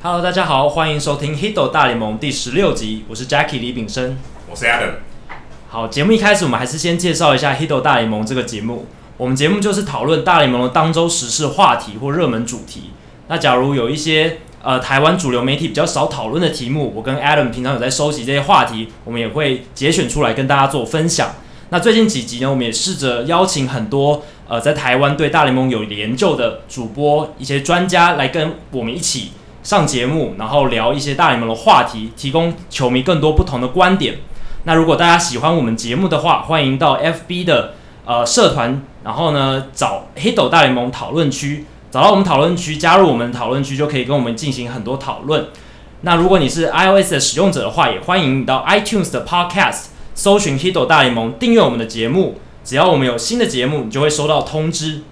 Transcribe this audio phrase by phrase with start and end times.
[0.00, 4.16] Hello，大家好，欢迎收听《Hito 大联盟》第十六集，我是 Jackie 李炳生，
[4.48, 4.92] 我是 Adam。
[5.68, 8.86] 好，节目一开始，我们还是先介绍一下《Hito 大联盟》这个节目。
[9.16, 12.92] 我们节目就是讨论大联盟的当周时事话题或热门主题。
[13.26, 21.34] 那假如有一些呃台湾主流媒体比较少讨论的题目，我跟 Adam 平常有在收集这些话题，我们也会节选出来跟大家做分享。
[21.70, 29.32] 那最近几集呢，我们也试着邀请很多呃在台湾对大联盟有研究的主播、一些专家来跟我们一起。
[29.68, 34.16] 上节目，然后聊一些大联盟的话题，提供球迷更多不同的观点。
[34.64, 37.74] 那如果大家喜欢我们节目的话，欢迎到 FB 的
[38.06, 45.48] 呃社团，然后呢找 Hito 大联盟讨论区，找到我们讨论区，加入我们讨论区，就可以跟我们进行很多讨论。
[46.00, 52.40] 那如果你是 iOS 的使用者的话，也欢迎你到 iTunes 的 Podcast 搜寻 Hito 大联盟，订阅我们的节目。
[52.64, 55.02] 只要我们有新的节目，你就会收到通知。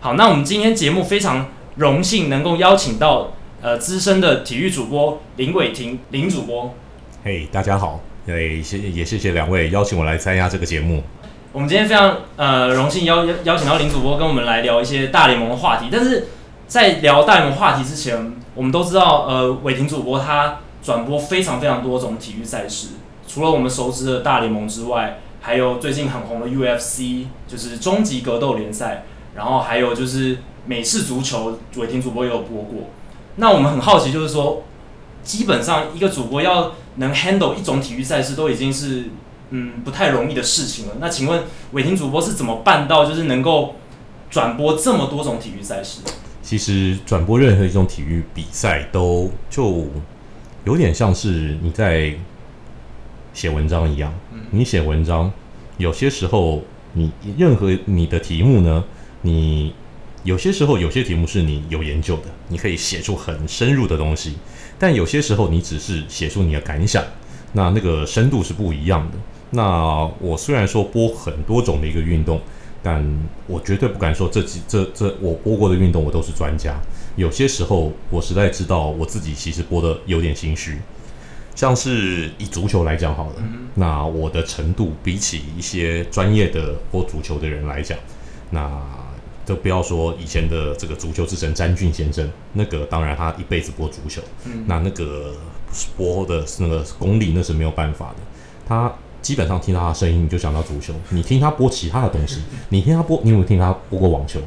[0.00, 1.46] 好，那我们今天节目非常
[1.76, 3.28] 荣幸能够邀请到。
[3.62, 6.74] 呃，资深的体育主播林伟霆，林主播，
[7.22, 11.04] 嘿，大家好，也谢也谢谢两位邀请我来参加这个节目。
[11.52, 15.86] 我们今天非常呃荣幸邀邀请到林主播跟我们来聊一些大联盟的话题。
[15.92, 16.26] 但是
[16.66, 22.88] 在聊大联盟话题之前，我们都知道，呃，伟霆主播他转播非常非常多种体育赛事，
[23.28, 29.04] 除了我们熟知的大联盟之外，还有最近很红的 UFC，就是终极格斗联赛，
[29.36, 32.90] 然后还有就是美式足球，伟霆主播也有播过。
[33.36, 34.62] 那我们很好奇，就是说，
[35.22, 39.06] 基本上一个主播要能 handle 一种体育赛事，都已经是
[39.50, 40.96] 嗯不太容易的事情了。
[41.00, 43.76] 那请问伟霆主播是怎么办到，就是能够
[44.30, 46.00] 转播这么多种体育赛事？
[46.42, 49.86] 其实转播任何一种体育比赛，都就
[50.64, 52.14] 有点像是你在
[53.32, 54.12] 写文章一样。
[54.50, 55.32] 你写文章，
[55.78, 58.84] 有些时候你任何你的题目呢，
[59.22, 59.72] 你。
[60.24, 64.34] 有些时候，有些题目是你有研究的，你可以写出很深入的东西；
[64.78, 67.02] 但有些时候，你只是写出你的感想，
[67.54, 69.18] 那那个深度是不一样的。
[69.50, 72.40] 那我虽然说播很多种的一个运动，
[72.84, 73.04] 但
[73.48, 76.80] 我绝对不敢说这几这这我播过的运动我都是专家。
[77.16, 80.78] 有些时候，我实在知道我自己其实播的有点心虚。
[81.56, 83.42] 像是以足球来讲好了，
[83.74, 87.98] 那我的程度比起一些专业的播足球的人来讲，
[88.50, 89.01] 那。
[89.44, 95.34] 都不要说以前的这个足球之神詹俊先生，那个当然他一辈子播足球，嗯、那那个
[95.96, 98.16] 播的是那个功力那是没有办法的。
[98.66, 104.40] 他基本上听到他的声音你就想到足球，你听他播其他的东西，你听他播，你有没有听他播过网球？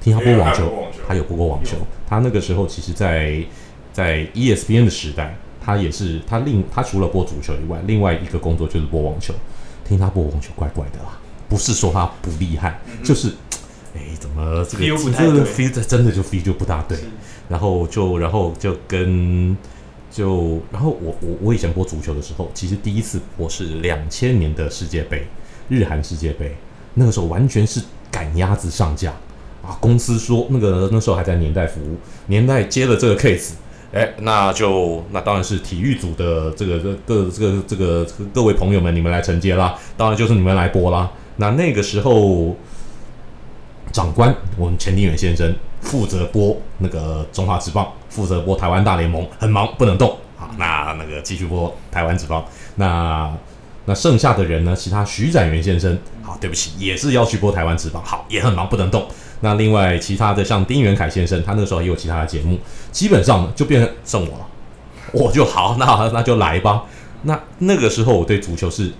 [0.00, 0.70] 听他播网球，
[1.08, 1.78] 他有播过网球。
[2.06, 3.42] 他那个时候其实在
[3.92, 9.32] 在 ESPN 的时代，他也是他另他除了播足球以外，另外一个工作就是播网球。
[9.86, 11.18] 听他播网球怪怪的啦，
[11.48, 13.32] 不是说他不厉害，就是。
[13.96, 16.98] 哎，怎么这个这个 feel 真的就 feel 就不大对，
[17.48, 19.56] 然后就然后就跟
[20.10, 25.28] 就然后我我我以前播足球的时候，其实第一次播是两千年的世界杯，
[25.68, 26.56] 日韩世界杯，
[26.94, 29.12] 那个时候完全是赶鸭子上架
[29.62, 29.78] 啊！
[29.80, 33.52] 公司说那个那时候还在年代服务，年代接了这个 case，
[33.92, 41.12] 哎，那就那当然是体育组的这个各这个这个这个各位朋友们，你们来承接啦，当然就是你们来播啦。
[41.36, 42.56] 那那个时候。
[43.94, 50.18] 长官，我们钱定远先生负责播那个中华职棒，负责播台湾大联盟，很忙不能动。
[50.36, 52.44] 好，那那个继续播台湾职棒。
[52.74, 53.32] 那
[53.84, 54.74] 那剩下的人呢？
[54.74, 59.06] 其他徐展元先生，好，对不起，也是要去播台湾职棒，好，也很忙不能动。
[59.42, 62.58] 那另外其他的像丁元凯先生，他那个时候也有其他的节目，
[62.90, 64.46] 基本上就变成剩我了，
[65.12, 66.82] 我就好，那 那就来吧。
[67.22, 68.90] 那那个时候我对足球是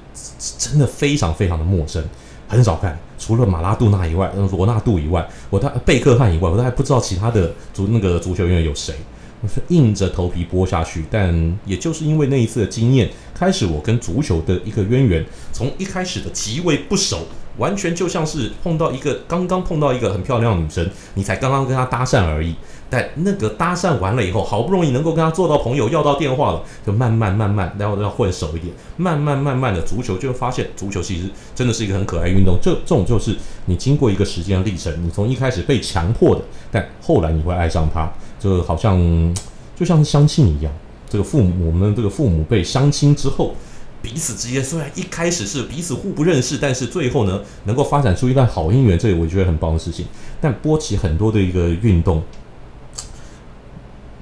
[0.56, 2.00] 真的非常非常的陌生。
[2.46, 8.94] 很少看，除了马拉杜纳以外，嗯，罗纳度以外，我他贝克汉以外，我都还不知道其他的足那个足球员有谁。
[9.40, 17.26] 我是硬着头皮播下去，但也就是因为那一次的经验，开始我跟足球的一个渊源，从一开始的极为不熟，
[17.56, 22.54] 完全就像是碰到一个刚刚碰到一个很漂亮的女生，你才刚刚跟她搭讪而已。
[22.94, 32.56] 但那个搭讪完了以后，好不容易能够跟他做到朋友，要到电话了，就慢慢慢慢，然后要混熟一点，慢慢慢慢的足球就会发现，足球其实真的是一个很可爱运动。
[32.62, 33.36] 这这种就是
[33.66, 38.08] 你经过一个时间历程，你从一开始被强迫的，但后来你会爱上它，
[38.38, 39.34] 就好像
[39.74, 40.72] 就像是相亲一样。
[41.10, 43.56] 这个父母，我们这个父母辈相亲之后，
[44.00, 50.06] 彼此之间虽然一开始是彼此互不认识，但是最后呢，能够发展出一段好姻缘，这个我觉得很棒的事情。
[50.40, 52.22] 但波起很多的一个运动。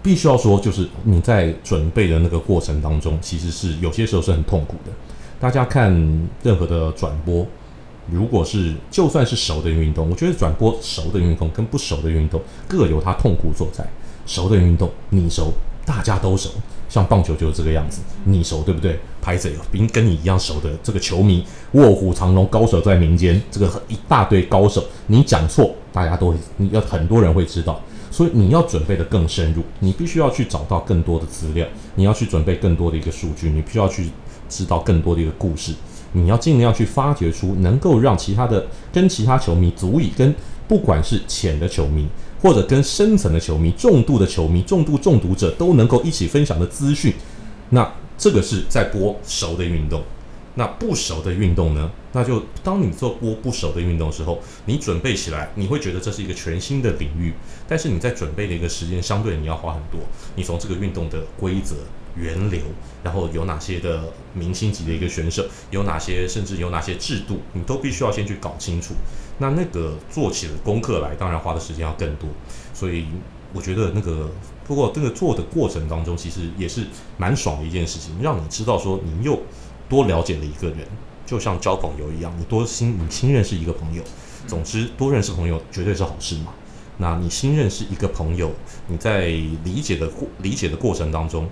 [0.03, 4.93] 必须要说，就是你在准备的那个过程当中，其实是有些时候是很痛苦的。
[5.39, 5.93] 大家看
[6.43, 7.47] 任何的转播，
[8.11, 13.85] 如果是就算是熟的运动，我觉得转播熟的运动跟不熟的运动各有它痛苦所在。
[14.27, 15.53] 熟的运动你熟，
[15.85, 16.51] 大家都熟。
[16.89, 18.99] 像棒球就是这个样子，你熟对不对？
[19.23, 27.81] 拍子有比跟你一样熟的这个球迷，卧虎藏龙，高手在民间，这个一大堆高手，你讲错，大家都会，你要很多人会知道，
[28.12, 31.67] 所以你要准备得更深入，你必须要去找到更多的资料，
[31.97, 34.11] 你要去准备更多的一个数据，你必须要去
[34.49, 35.73] 知道更多的一个故事，
[36.12, 40.32] 你要尽量去发掘出能够让其他的跟其他球迷足以跟
[40.69, 42.06] 不管是浅的球迷。
[42.43, 47.15] 或者跟深层的球迷、重度的球迷、重度中毒者都能够一起分享的资讯，
[47.70, 47.88] 那
[48.19, 50.03] 这个是在播熟的运动。
[50.55, 51.91] 那不熟的运动呢？
[52.13, 57.33] 那就当你做播不熟的运动的时候，你准备起来，你会觉得这是一个全新的领域。
[57.67, 60.01] 但是你在准备的一个时间相对你要花很多。
[60.37, 61.77] 你从这个运动的规则、
[62.17, 62.61] 源流，
[63.03, 68.93] 然后有哪些的明星级的一个选手，有哪些甚至有哪些制度，你都必须要先去搞清楚。
[69.39, 72.29] 那那个做起了功课来，当然花的时间要更多，
[72.75, 73.07] 所以
[73.55, 74.31] 我觉得那个
[74.67, 76.85] 不过这个做的过程当中，其实也是
[77.17, 79.41] 蛮爽的一件事情，让你知道说你又
[79.93, 80.79] 多了解了一个人，
[81.27, 84.03] 就像交朋友一样，你多新你新认识一个朋友，
[84.47, 86.55] 总之多认识朋友绝对是好事嘛。
[86.97, 88.50] 那你新认识一个朋友，
[88.87, 91.47] 你在理解的过理解的过程当中，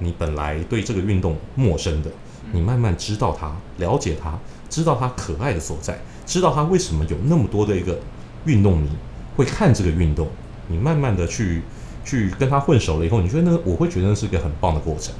[0.00, 2.10] 你本来对这个运动陌生的，
[2.52, 4.38] 你慢慢知道他，了解他，
[4.68, 5.98] 知道他可爱的所在。
[6.26, 7.98] 知道他为什么有那么多的一个
[8.44, 8.90] 运动迷
[9.38, 10.28] 会看这个运动，
[10.68, 11.62] 你慢慢的去
[12.04, 15.14] 去跟他混熟了以后，你觉得那我会觉得那是一个很棒的过程。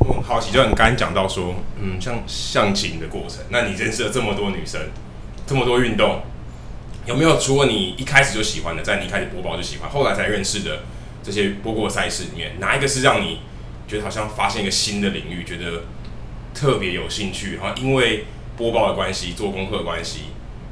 [0.00, 4.80] 我很好奇，就你刚才讲到说，嗯，像相亲的过程，那你认识了这么多女生，
[5.46, 6.22] 这么多运动，
[7.06, 10.80] 有没有除了你一开始就喜欢的，在你一开始播报就喜欢，后来才认识的
[11.22, 13.40] 这些播过赛事里面，哪一个是让你
[13.86, 15.84] 觉得好像发现一个新的领域，觉得
[16.54, 18.24] 特别有兴趣，然后因为
[18.56, 20.20] 播报的关系，做功课的关系，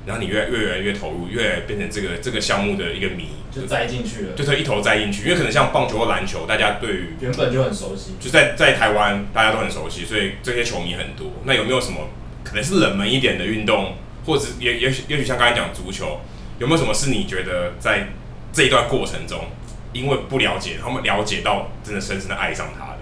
[0.07, 5.25] 然后你越越来越投入，越来越变成这个这个项目的一个迷，就栽进去了，就是一头栽进去。
[5.25, 11.33] 因为可能像棒球或篮球，大家对于原本就很熟悉，就在在台湾大家都很熟悉，所以这些球迷很多。
[11.45, 12.09] 那有没有什么
[12.43, 13.95] 可能是冷门一点的运动，
[14.25, 16.21] 或者也也许也许像刚才讲足球，
[16.59, 18.09] 有没有什么是你觉得在
[18.53, 19.47] 这一段过程中，
[19.93, 22.99] 因为不了解，他们了解到真的深深的爱上他的？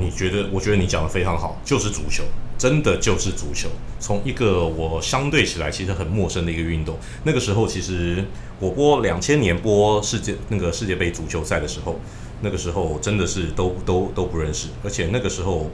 [0.00, 0.48] 你觉得？
[0.50, 2.24] 我觉得你讲的非常好，就是足球。
[2.58, 3.68] 真的就是足球，
[3.98, 6.96] 从一个我相对起来其实很陌生的一个运动。
[7.24, 8.24] 那个时候，其实
[8.60, 11.98] 我播两千年播世界那个世界杯足球赛的时候，
[12.40, 14.68] 那个时候真的是都都都不认识。
[14.84, 15.70] 而且那个时候，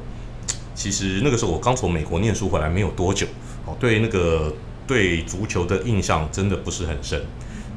[0.74, 3.26] 其实那个时候我刚从美国念书回来没有多久，
[3.66, 4.54] 哦，对那个
[4.86, 7.22] 对足球的印象真的不是很深。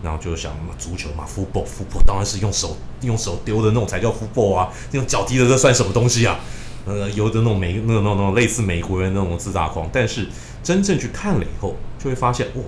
[0.03, 6.39] 然后就想足球嘛，football，football 当然是用手用手丢的那种才叫 football 啊，用脚踢的这算什么东西啊？
[6.85, 10.27] 呃，有的那种美，那种那种类似美国人那种自大狂，但是
[10.63, 12.61] 真正去看了以后，就会发现，哦，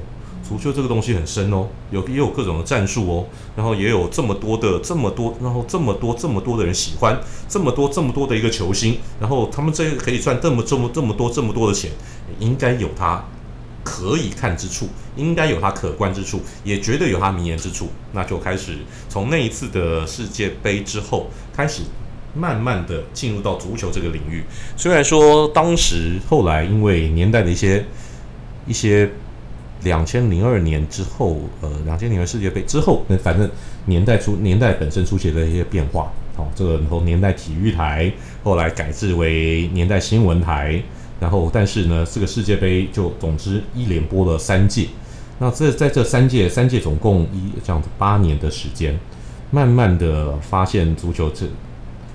[0.47, 3.25] 足球这个东西很深哦，有也有各种的战术哦，
[3.55, 7.19] 然后也有这么多的这么多，然后这么多这么多的人喜欢，
[7.49, 11.89] 这么多这么多的一个球星，然后他们这可以赚这么这么这么多这么多的钱，
[12.37, 13.25] 应该有他
[13.83, 18.77] 可以看之处，应该有他可观之处，也绝对有他迷人之处，那就开始
[19.09, 21.81] 从那一次的世界杯之后开始。
[22.35, 24.43] 慢慢的进入到足球这个领域，
[24.75, 27.85] 虽然说当时后来因为年代的一些
[28.65, 29.07] 一些
[29.83, 33.47] 两千零二年之后，呃，两千零二世界杯之后，那反正
[33.85, 38.11] 年代出年代本身出现了一些变化，好，这个从年代体育台
[38.43, 40.81] 后来改制为年代新闻台，
[41.19, 44.87] 然后但是呢，这个世界杯就总之一连播了三届，
[45.37, 48.99] 那这在这三届三届总共一这样子八年的时间，
[49.51, 51.45] 慢慢的发现足球这。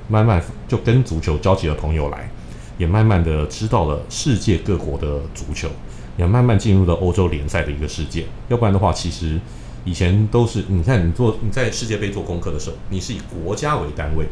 [0.08, 2.30] 慢慢就跟足球交起了朋友来，
[2.78, 5.68] 也慢慢的知道了世界各国的足球，
[6.16, 8.24] 也慢慢进入了欧洲联赛的一个世界。
[8.48, 9.38] 要不然的话，其实
[9.84, 14.24] 以前都是你看你做你在世界杯做功课的时候，你是以国家为单位，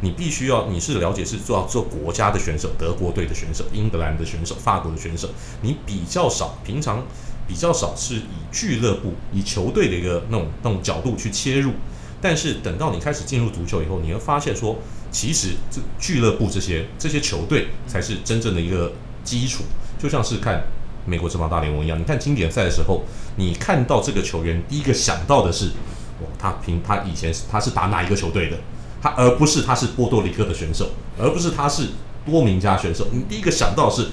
[0.00, 5.28] 你必须要你是了解是做做国家的选手，德国队的选手、英格兰的选手、法国的选手，
[5.60, 7.04] 你比较少平常
[7.46, 11.72] 比较少是以俱乐部、以球队的一个那种那种角度去切入。
[12.22, 14.78] 但是等到你开始进入足球以后，你会发现说。
[15.10, 18.92] 其实这俱乐部这些这些球队才是真正的一个
[19.24, 19.64] 基础，
[19.98, 20.64] 就像是看
[21.04, 21.98] 美国职棒大联盟一样。
[21.98, 23.02] 你看经典赛的时候，
[23.36, 25.66] 你看到这个球员，第一个想到的是，
[26.20, 28.56] 哦，他平他以前是他是打哪一个球队的，
[29.02, 31.88] 他而不是他是波多黎各的选手，而不是他是
[32.24, 33.08] 多明加选手。
[33.12, 34.06] 你第一个想到是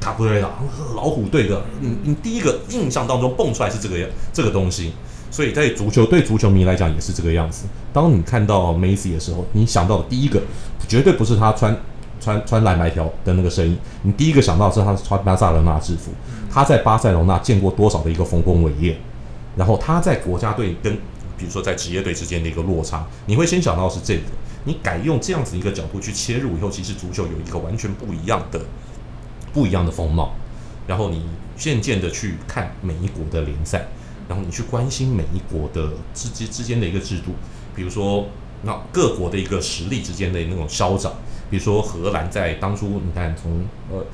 [0.00, 0.50] 卡布雷拉
[0.96, 3.96] 老虎队的，你你第一个印象当中蹦出来是这个
[4.32, 4.92] 这个东西。
[5.30, 7.66] 所以在足球对足球迷来讲也是这个样子。
[7.92, 10.42] 当你看到梅西的时候，你想到的第一个
[10.88, 11.76] 绝对不是他穿
[12.20, 16.10] 穿穿蓝白条的那个身影，你第一个想到是他穿巴塞罗那制服。
[16.50, 18.98] 他在巴塞罗那见过多少的一个丰功伟业，
[19.56, 20.92] 然后他在国家队跟
[21.38, 24.22] 比如说在职业队之间的一个落差，你会先想到是这个。
[24.64, 28.60] 你改用这样子一个角度去切入以后，其实足球有一个完全不一样的
[29.54, 30.34] 不一样的风貌。
[30.86, 31.24] 然后你
[31.56, 33.86] 渐渐的去看每一国的联赛，
[34.30, 37.32] 然后你去关心每一国的之之之间的一个制度，
[37.74, 38.26] 比如说
[38.62, 41.12] 那各国的一个实力之间的那种消长，
[41.50, 44.06] 比如说荷兰在当初你看从呃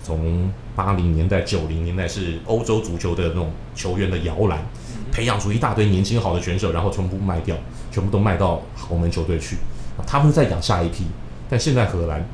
[0.00, 4.64] 从八零年代九零年代是欧洲足球的那种球员的摇篮，
[5.10, 7.56] 培养出一大堆年轻好的选手，然后全部卖掉，
[7.90, 9.56] 全部都卖到豪门球队去，
[10.06, 11.06] 他们在养下一批，
[11.50, 12.24] 但现在荷兰。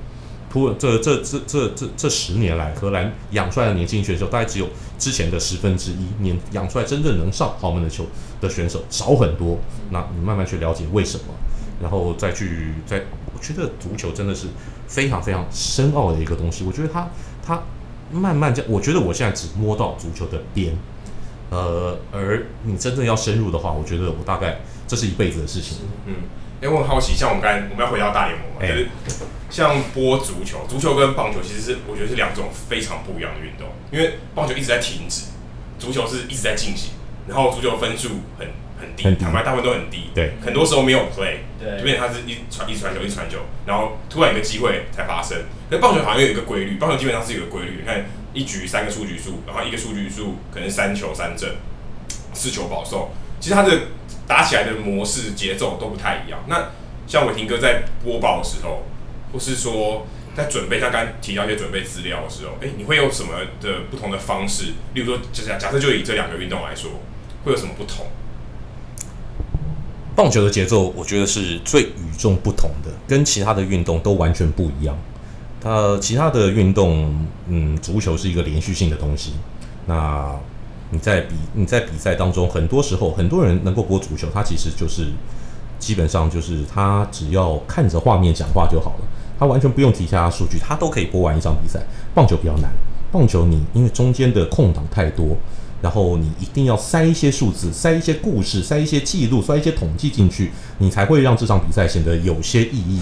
[0.78, 4.68] 这这这这这这十年来，荷兰养出来的年轻选手大概只有
[4.99, 8.04] 之前的十分之一，年养出来真正能上豪门的球
[8.40, 9.59] 的选手少很多。
[9.90, 11.25] 那你慢慢去了解为什么，
[11.80, 13.02] 然后再去再，
[13.35, 14.47] 我觉得足球真的是
[14.87, 16.64] 非常非常深奥的一个东西。
[16.64, 17.09] 我觉得它
[17.42, 17.62] 它
[18.11, 20.76] 慢慢这样，我觉得我现在只摸到足球的边，
[21.49, 25.78] 呃，而你真正要深入的话，我觉得我大概这是一辈子的事情。
[26.06, 26.14] 嗯。
[26.62, 28.87] 因为我很好奇，像我们刚才我们要回到大联盟嘛，就是
[29.50, 33.66] 像播足球，足球跟棒球其实是我觉得是两种非常不一样的运动。
[33.90, 35.25] 因为棒球一直在停止，
[35.81, 36.92] 足球是一直在进行，
[37.26, 38.47] 然后足球分数很
[38.78, 45.37] 很低，坦白大部分都很低，对，很多时候没有 play，对，就变成它是一传一传球一传球，然后突然有个机会才发生。
[45.69, 51.57] 可棒球好像有一个规律，棒球基本上是有个规律，你看一局三个出局数，然后一个出局数可能三球三振，
[52.33, 53.81] 四球保送，其实它的。
[54.26, 56.41] 打起来的模式节奏都不太一样。
[56.49, 56.71] 那
[57.07, 58.85] 像伟霆哥在播报的时候，
[59.33, 64.73] 或是说在准备，像刚提到一些准备资料的时候，诶、欸，你会有什么的不同的方式？
[64.95, 66.91] 例如说，假假假设就以这两个运动来说，
[67.45, 68.07] 会有什么不同？
[70.14, 74.97] 棒球的节奏，我觉得是最与众不同的，跟其他的运动都完全不一样。
[75.61, 79.35] 它其他的运动，嗯，足球是一个连续性的东西。
[79.87, 80.38] 那
[80.92, 85.06] 你在比你在比赛当中，很多时候很多人能够播足球，他其实就是
[85.78, 89.06] 基本上就是他只要看着画面讲话就好了，
[89.38, 91.80] 他完全不用提其他数据，他都可以播完一场比赛。
[92.14, 92.70] 棒球比较难，
[93.11, 95.34] 棒球你因为中间的空档太多，
[95.80, 103.00] 然后你一定要塞一些数字、塞一些故事、塞一些记录、塞一些统计进去，你才会让这场比赛显得有些意义。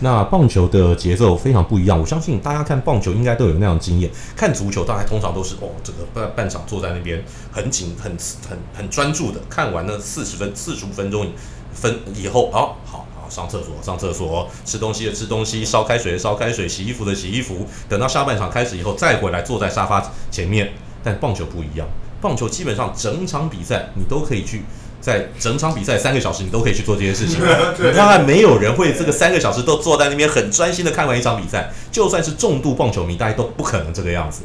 [0.00, 4.10] 那棒球的节奏非常不一样，我相信大家看棒球应该都有那样的经验。
[4.34, 8.10] 看足球，大概通常都是哦，这个半半场坐在那边很紧、很
[8.48, 11.26] 很很专注的看完了四十分、四十五分钟
[11.72, 17.66] 分以后，哦好好上厕所、上厕所，吃东西的吃东西，烧开水的烧开水，洗衣服的洗衣服。
[17.88, 20.72] 等到下半场开始以后，再回来坐在沙发前面。
[21.02, 21.88] 但棒球不一样，
[22.20, 24.62] 棒球基本上整场比赛你都可以去。
[25.10, 27.40] 在整场比赛三个小时，你都可以去做这些事情。
[27.80, 31.72] 你看看，没有人会这个三个小时都坐在那边很专心的看完一场比赛。
[31.90, 34.42] 就算是重度棒球迷，大家都不可能这个样子。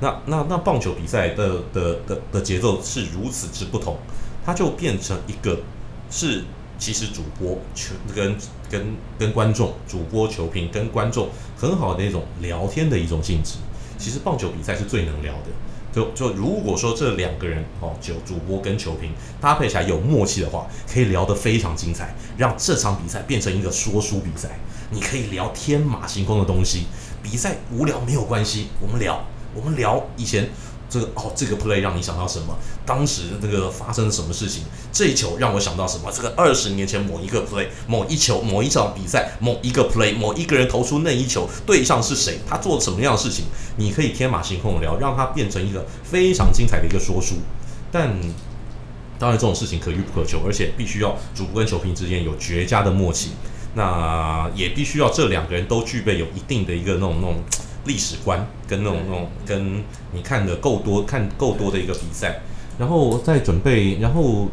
[0.00, 3.96] 那那那棒球比赛的的的的节奏是如此之不同，
[4.46, 5.58] 它就变成一个
[6.10, 6.44] 是
[6.78, 8.36] 其实主播球跟
[8.70, 8.86] 跟
[9.18, 13.54] 跟观众，主播球评跟观众很好的一种聊天的一种性质。
[13.98, 15.50] 其实棒球比赛是最能聊的。
[15.98, 24.60] 就就如果说这两个人哦，就主播跟球评搭配起来有默契的话，可以聊得非常精彩，让这场比赛变成一个说书比赛。
[24.90, 26.84] 你可以聊天马行空的东西，
[27.20, 29.24] 比赛无聊没有关系，我们聊，
[29.54, 30.48] 我们聊以前。
[30.90, 32.56] 这个哦，这个 play 让你想到什么？
[32.86, 34.62] 当时那个发生了什么事情？
[34.90, 36.10] 这一球让我想到什么？
[36.10, 42.38] 这个二十年前某一个 play，某一球，某一场比赛，某一个 play，某一个人投出那一球，对象是谁？
[42.48, 43.44] 他做了什么样的事情？
[43.76, 47.34] 你可以天马行空的聊，让它变成一个非常精彩的一个说书。
[47.92, 48.18] 但
[49.18, 53.32] 当然，这种事情可遇不可求，而且必须要主播跟球评之间有绝佳的默契。
[53.74, 57.36] 那也必须要这两个人都具备有一定的一个那种那种。
[57.88, 62.40] 历史观跟那种那种跟你看的够多，看够多的一个比赛，
[62.78, 64.46] 然后再准备，然后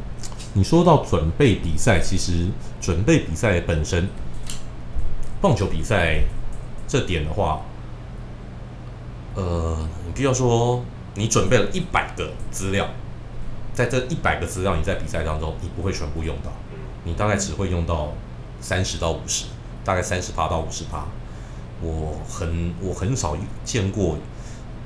[0.53, 2.47] 你说到准备比赛，其实
[2.79, 4.07] 准备比赛本身，
[5.41, 6.21] 棒球比赛
[6.87, 7.61] 这点的话，
[9.35, 10.83] 呃，你必须要说
[11.15, 12.87] 你准备了一百个资料，
[13.73, 16.51] 在这一百个资料，你在比赛当中你不会全部用到，
[17.03, 18.13] 你大概只会用到
[18.61, 19.45] 三十到五十，
[19.83, 21.05] 大概三十趴到五十趴。
[21.81, 24.17] 我很我很少见过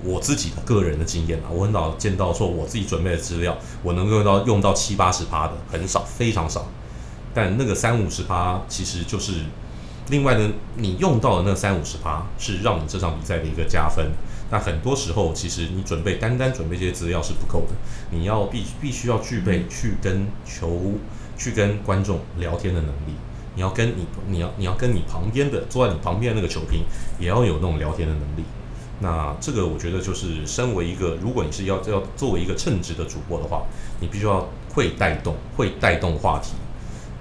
[0.03, 6.67] 我自己的个人的经验啊，我很少见到说我自己准备的资料，我能够用到用到七八十趴的，很少，非常少。
[7.33, 9.33] 但那个三五十趴，其实就是
[10.09, 14.11] 另外呢，你用到的那三五十趴，是让你这场比赛的一个加分。
[14.49, 17.75] 那很多时候，其实你准备单单准备这些资料是不够的，
[18.09, 20.93] 你要必必须要具备去跟球
[21.37, 23.13] 去跟观众聊天的能力。
[23.59, 26.85] 你要跟你，你要你要跟你旁边的坐在你旁边的那个球评，
[27.19, 28.45] 也要有那种聊天的能力。
[29.01, 33.63] 那这个我觉得就是身为一个，如果你是要要作为一个称职的主播的话，
[33.99, 36.53] 你必须要会带动，会带动话题，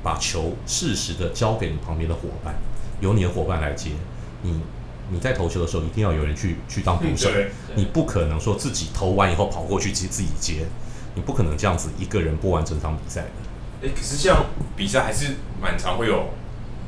[0.00, 2.54] 把球适时的交给你旁边的伙伴，
[3.00, 3.90] 由你的伙伴来接。
[4.42, 4.60] 你
[5.10, 7.28] 你在投球的时候，一定要有人去去当捕手，
[7.74, 10.66] 你不可能说自己投完以后跑过去接自己接，
[11.16, 13.47] 你不可能这样子一个人播完整场比赛的。
[13.82, 16.30] 哎、欸，可是像比赛还是蛮常会有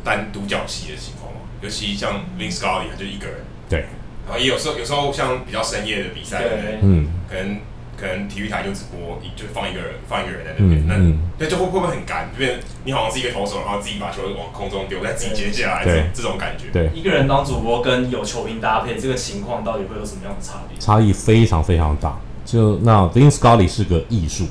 [0.04, 3.36] 单独角戏的情况嘛，尤其像 Vin Scully 他就一个人。
[3.68, 3.86] 对。
[4.26, 7.60] 然后也有时候有时候像比较深夜的比赛，对，嗯，可能。
[8.00, 12.30] 可能体育台就直播，就放一个人，放一个人在那边，嗯、那对，就会会不会很干？
[12.32, 16.70] 就变你好像是一个投手，然后自己把球往空中丢，再自己接下来，这这种感觉。
[16.72, 20.78] 对，一个人当主播跟有球评搭配，这个情况到底会有什么样的差别？
[20.78, 22.18] 差异非常非常大。
[22.46, 24.46] 就那 Vin Scully 是个艺术，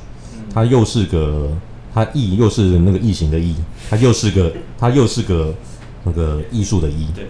[0.53, 1.49] 他又是个
[2.05, 3.53] 他艺又是那个异形的艺，
[3.89, 5.53] 它又是个它又是个
[6.03, 7.07] 那个艺术的艺。
[7.13, 7.25] 对。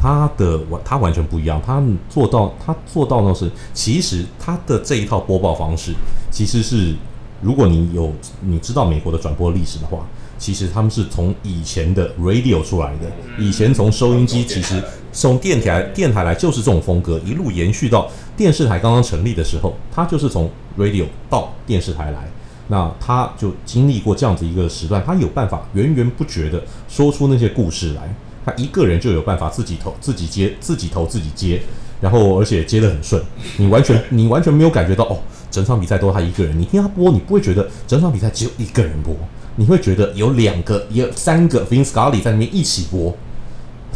[0.00, 1.60] 他的完，它完全不一样。
[1.66, 5.92] 它做到，它做到的是，其实它的这一套播报方式，
[6.30, 6.94] 其实是，
[7.42, 10.06] 如果你有你知道美国的转播历史的话，
[10.38, 13.10] 其实他们是从以前的 radio 出来的，
[13.40, 14.80] 以前从收音机，其实
[15.12, 20.48] 从电台电台来就是这种风格，一路延续到电视台刚刚成立的时候，它就是从
[20.78, 22.30] radio 到电视台来，
[22.68, 28.14] 那他就经历过这样子一个时段，他有办法源源不绝的说出那些故事来。
[28.44, 31.60] 他一个人就有办法自己投、自己接、自己投、自己接，
[32.00, 33.22] 然后而且接得很顺，
[33.58, 35.18] 你完全你完全没有感觉到哦，
[35.50, 36.58] 整场比赛都他一个人。
[36.58, 39.14] 你听他播，你不会觉得整场比赛只有一个人播，
[39.56, 43.14] 你会觉得有两个、有三个 Vin Scully 在那边一起播。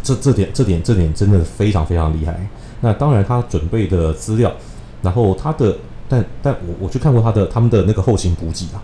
[0.03, 2.49] 这这点、这点、这点真的非常非常厉害。
[2.81, 4.53] 那当然，他准备的资料，
[5.01, 5.77] 然后他的，
[6.13, 8.83] 但但我我去看过他的他们的那个后勤补给啊，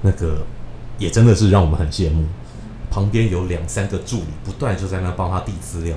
[0.00, 0.38] 那个
[0.96, 2.24] 也真的是让我们很羡慕。
[2.90, 5.94] 旁边有两三个助理，不断就在那帮他递资料，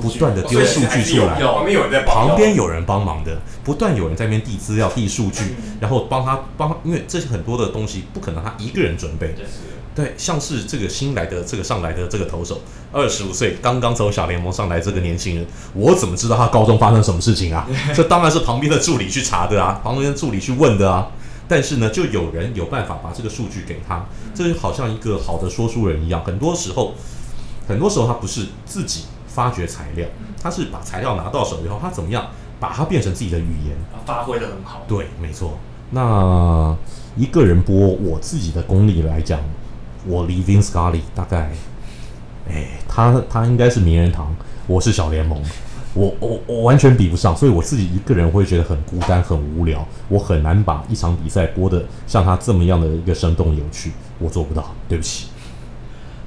[0.00, 1.38] 不断的丢数据出来。
[1.40, 9.34] 旁边有人在帮，旁边有人帮忙的，不断有人在那边递资料、递数据，然后帮他帮，因为这些很多的东西不可能他一个人准备。
[9.94, 12.60] 对，像是这个新来的这个上来的这个投手，
[12.92, 17.66] 二十五岁，刚刚从小联盟上来这个年轻人，我怎么知道他高中发生什么事情啊？
[17.94, 21.08] 这当然是旁边的助理去查的啊，旁边的助理去问的啊。
[21.48, 26.24] 但是呢，就有人有办法把这个数据给他，这就好像一个好的说书人一样。
[26.24, 26.94] 很多时候，
[27.66, 30.06] 很多时候他不是自己发掘材料，
[30.40, 32.28] 他是把材料拿到手以后，他怎么样
[32.60, 33.76] 把它变成自己的语言，
[34.06, 34.84] 发挥得很好。
[34.86, 35.58] 对，没错。
[35.90, 36.76] 那
[37.16, 39.40] 一个人播，我自己的功力来讲，
[40.06, 41.50] 我离 Vin Scully 大概，
[42.48, 44.34] 哎，他他应该是名人堂，
[44.66, 45.40] 我是小联盟。
[45.92, 49.84] 我我我完全比不上，所以我自己一个人会觉得很孤单、很无聊。
[50.08, 55.26] 我很难把一场比赛播得像他这么样的一个生动有趣，我做不到，对不起。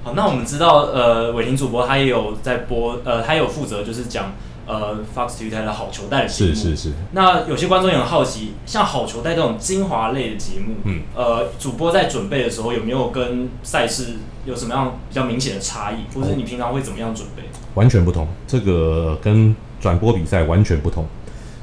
[0.03, 4.33] 好，那我们知道，呃，伟霆主播他也有在播，呃，他有负责就是讲，
[4.65, 6.55] 呃，Fox 体育台的好球带的节目。
[6.55, 6.93] 是是是。
[7.11, 17.43] 那有些观众也很好奇，像好球带这种精华类的节目，嗯，呃，主播在准备的时候有没有跟赛事有什么样比较明显的差异，或者是你平常会怎么样准备？
[17.75, 21.05] 完全不同，这个跟转播比赛完全不同。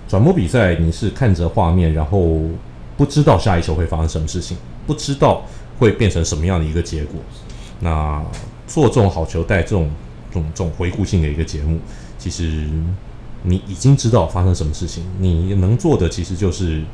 [0.08, 2.40] 转播比赛你是看着画面，然后
[2.96, 5.42] 不知道下一球会发生什么事情，不知道
[5.78, 7.20] 会变成什么样的一个结果。
[7.78, 8.20] 那
[8.66, 9.88] 做这种好球带这种
[10.30, 11.78] 这种这种回顾性的一个节目，
[12.20, 12.68] 其实
[13.42, 16.84] 你已经知道发生什么事情，你能做的其实就是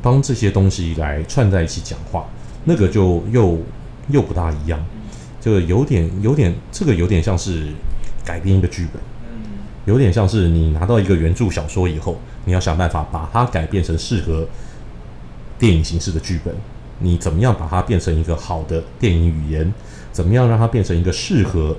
[0.00, 2.26] 帮这些东西来串在一起讲话，
[2.66, 3.58] 那个就又
[4.10, 4.78] 又不大一样，
[5.40, 7.72] 就有点有点这个有点像是。
[8.24, 9.02] 改编一个剧本，
[9.84, 14.46] 有点像是你拿到一个原著小说以后，你要想办法把它改变成适合
[15.58, 16.54] 电影形式的剧本。
[17.00, 19.74] 你怎么样把它变成一个好的电影语言？
[20.12, 21.76] 怎么样让它变成一个适合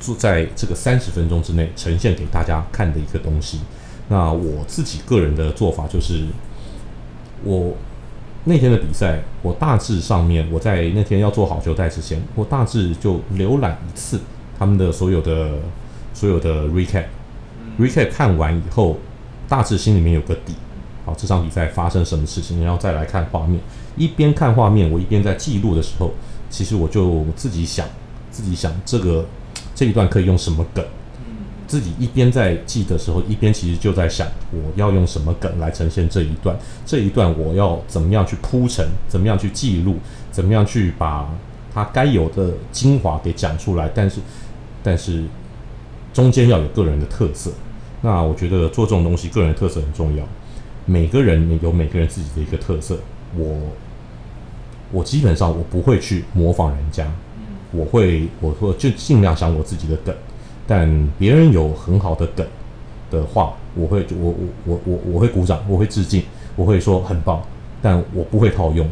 [0.00, 3.60] 做在这个三十分钟之内呈现给大家看的一个东西？
[4.08, 6.26] 那我自己个人的做法就是，
[7.44, 7.74] 我
[8.44, 14.20] 那天的比赛，我大致上面我在那天要做好球带之前，我大致就浏览一次
[14.58, 15.50] 他们的所有的。
[16.16, 18.96] 所有的 recap，recap 看完以后，
[19.46, 20.54] 大致心里面有个底。
[21.04, 23.60] 好，这场比赛发生什么事情，然后再来看画面。
[23.98, 26.14] 一边看画面，我一边在记录的时候，
[26.48, 27.86] 其实我就自己想，
[28.30, 29.26] 自己想这个
[29.76, 30.84] 这一段可以用什么梗。
[31.68, 36.58] 自己一边在记的时候，一边其实就在想，我要用什么梗来呈现这一段。
[36.84, 39.96] 这一段我要怎么样去铺陈，怎么样去记录，
[40.32, 41.28] 怎么样去把
[41.72, 43.88] 它该有的精华给讲出来。
[43.94, 44.20] 但是，
[44.82, 45.22] 但是。
[46.14, 47.50] 中间要有个人的特色，
[48.00, 50.24] 那我觉得做这种东西，个人特色很重要。
[50.86, 52.98] 每个人有每个人自己的一个特色，
[53.36, 53.54] 我
[54.90, 57.06] 我基本上我不会去模仿人家，
[57.76, 60.14] 我会我说就尽量想我自己的梗。
[60.66, 62.46] 但别人有很好的梗
[63.10, 66.24] 的话，我会我我我我我会鼓掌，我会致敬，
[66.56, 67.42] 我会说很棒。
[67.82, 68.88] 但我不会套用，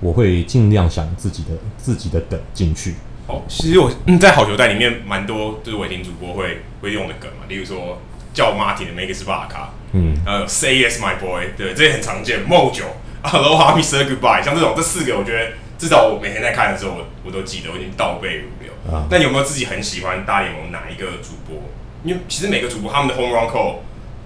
[0.00, 2.94] 我会尽量想自己的自己的梗进去。
[3.26, 7.98] 哦，其实我、嗯、在好球带里面蛮多就是违停主播会会用的梗嘛，例如说
[8.34, 12.46] 叫 Martin 的 Make It Sparka，嗯，然后 Say Yes My Boy，对，这也很常见。
[12.46, 15.52] Mojo，Aloha Mr Goodbye，像这种这四个，我觉得
[15.84, 18.72] 至少我每天在看的时候，我我都记得，我已经倒背如流。
[18.90, 21.60] 啊，那有没有自己很喜欢大联盟哪一个主播？
[22.04, 23.74] 因为其实每个主播他们的 Home Run Call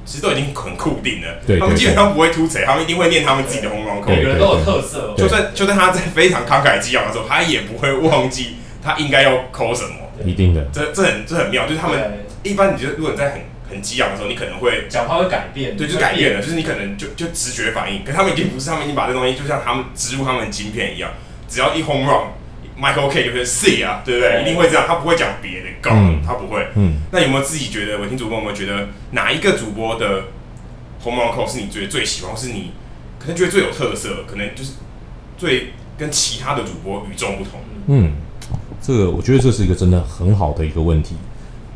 [0.05, 5.14] 其实都已经很固定了，对，对，对，他们基本上不会突锤，他们一定会念他们自己的 Home Run Call，每个人都有特色。
[5.16, 9.97] 就算就算他在非常慷慨激昂的时候，他也不会忘记他应该要 call 什么。
[10.25, 13.40] 一定的，这这很这很妙，就是他们一般你觉得如果你在很
[13.71, 16.35] 很激昂的时候，你可能会讲话会改变，对，就改变。
[16.35, 21.12] 了，就是你可能就就直觉反应，可他们已经不是，他们已经把这东西就像他们植入他们的晶片一样，
[21.48, 22.28] 只要一 Home Run。
[22.80, 24.40] Michael K 就是 C 啊，对不对？
[24.40, 26.64] 一定会这样，他不会讲别的，高、嗯，他不会。
[26.76, 30.26] 嗯，那有没有自己觉得，我听主播有没有觉得哪一个主播的
[31.02, 32.70] Home Run Call 是你觉得最喜欢，或是你
[33.18, 34.74] 可能觉得最有特色，可能就是
[35.37, 37.58] 最跟其他的主播与众不同？
[37.88, 38.12] 嗯，
[38.80, 41.16] 这个我觉得这是一个真的很好的一个问题。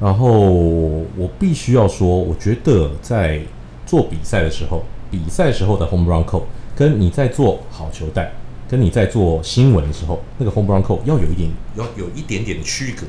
[0.01, 3.41] 然后我必须要说，我觉得在
[3.85, 6.45] 做比赛的时候，比赛时候的 Home Run Call
[6.77, 8.31] 跟你在做好球带。
[8.73, 13.07] 跟你在做新闻的时候，那个 home run call 要有一点，要有一点点的区隔，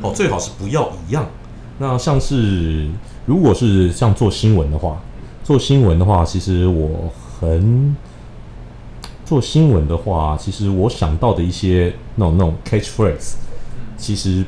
[0.00, 1.26] 哦，最好是不要一样。
[1.76, 2.88] 那像是
[3.26, 5.02] 如果是像做新闻的话，
[5.42, 7.94] 做新闻的话，其实我很
[9.26, 13.34] 做新闻的话，其实我想到的一些那种那种 catchphrase，
[13.98, 14.42] 其实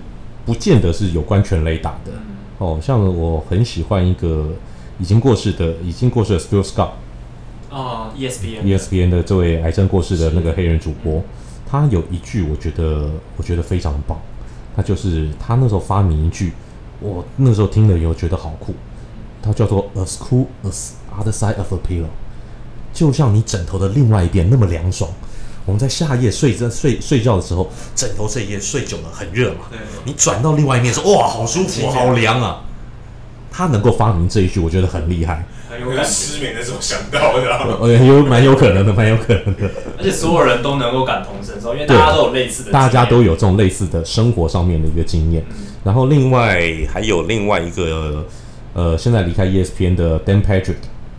[0.47, 2.13] 不见得是有关全雷打的。
[2.57, 4.53] 哦，像我很喜欢一个
[4.99, 6.93] 已经过世的已经过世的 Stuart Scott。
[7.77, 11.23] 啊、uh,，ESPN ESPN 的这位癌症过世的那个黑人主播，
[11.69, 14.19] 他有一句我觉得我觉得非常棒，
[14.75, 16.55] 他就是他那时候发明一句，
[17.01, 18.73] 我那时候听了以后觉得好酷，
[19.43, 22.09] 他叫做 As cool as other side of a pillow，
[22.95, 25.11] 就像你枕头的另外一边那么凉爽。
[25.67, 29.67] 我们在夏夜睡在睡睡觉的时候，枕头这一边睡久了很热嘛，
[30.07, 32.63] 你转到另外一面说哇好舒服好凉啊，
[33.57, 35.47] 他能够发明这一句，我觉得很厉害。
[36.05, 39.71] 失眠的时候想到的，呃，有蛮有可能的，蛮有可能的。
[39.97, 45.43] 而且所有人都能够感同身受，因为大家都有类似的，大家都有这种类似的生活上面的一个经验。
[45.51, 46.61] 嗯、然后另外
[46.93, 48.27] 还有另外一个，
[48.75, 50.77] 呃，现在离开 ESPN 的 Dan Patrick，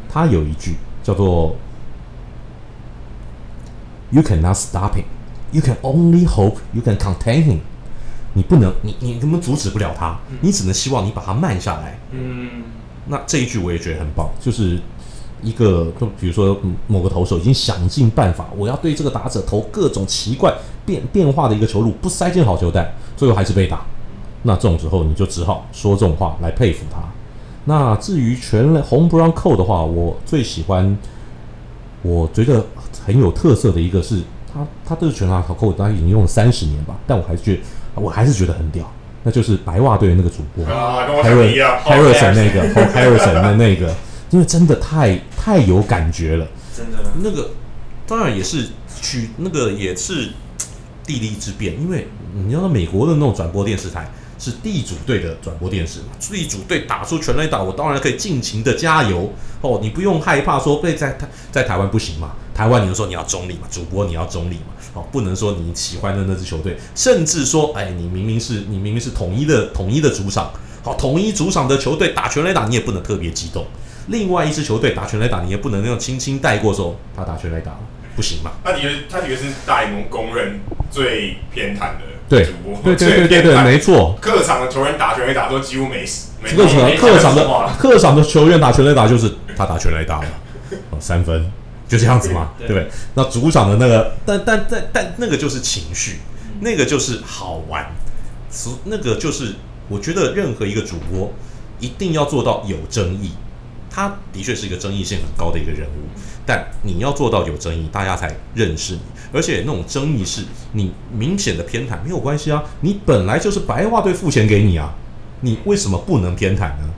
[0.08, 1.56] 他有一句叫做
[4.12, 5.06] “You cannot stop him,
[5.52, 7.60] you can only hope you can contain him。”
[8.38, 12.00] 你不能，你你根本阻止不了他，你只能希望你把他慢下来。
[12.12, 12.62] 嗯。
[13.08, 14.80] 那这一句我也觉得很棒，就是
[15.42, 20.54] 一个，就比如说某个投手已经想尽办法，我要对这个打者投各种奇怪
[20.86, 23.86] 变变化的一个球路，不塞进好球带，最后还是被打。
[24.44, 27.00] 那这种时候你就只好说这种话来佩服他。
[27.66, 30.98] 那至于全垒 home run call 的话，我最喜欢，
[32.02, 32.66] 我觉得
[33.06, 34.22] 很有特色的一个是
[34.54, 37.62] 他，他这个全垒打 call 大概已经用了三十年吧，但我还是觉得，
[37.98, 38.92] 我还是觉得很屌。
[39.24, 43.94] 那就是白袜队的那个主播，Harrison 那个，Harrison 的那个，
[44.30, 46.98] 因为真的太太有感觉了，真的。
[47.22, 47.50] 那个
[48.08, 48.70] 当然也是
[49.02, 50.30] 取那个也是
[51.06, 64.74] 地利之便，因为你要道美国的那种转播电视台是地主队的转播电视嘛，地主队打出全垒打，我当然可以尽情的加油哦，你不用害怕说被在台在台湾不行嘛，台湾你就说你要中立嘛，主播你要中立嘛。
[64.96, 73.64] 哦，不能说你喜欢的那支球队，甚至说，哎，你明明是你明明是统一的统一的主场，好，统一主场的球队打全垒打，你也不能特别激动。
[74.08, 77.80] 另外一支球队打全垒打，你也不能那种轻轻带过说他打全垒打了，
[78.16, 78.54] 不行嘛？
[78.64, 81.92] 他的确，他的确是大联盟公认最偏袒
[82.28, 84.18] 的主播，对对对对对，没错。
[84.20, 90.28] 客场的球员打全垒打都几乎没死，客场客场的客场的球员打全垒打就是他打全垒打了，
[90.90, 91.52] 哦，三分。
[91.88, 92.90] 就这样子嘛，对不对？
[93.16, 96.18] 那组长的那个，但但但但那个就是情绪，
[96.60, 97.86] 那个就是好玩，
[98.86, 99.56] 那个就是
[99.88, 101.32] 我觉得任何一个主播
[101.80, 103.32] 一定要做到有争议。
[103.90, 106.06] 他的确是一个争议性很高的一个人物，
[106.46, 109.00] 但你要做到有争议，大家才认识你。
[109.34, 114.94] 而且那种争议是你明显的偏袒没有关系啊，你本来就是白话队付钱给你啊，
[115.42, 116.90] 你为什么不能偏袒呢？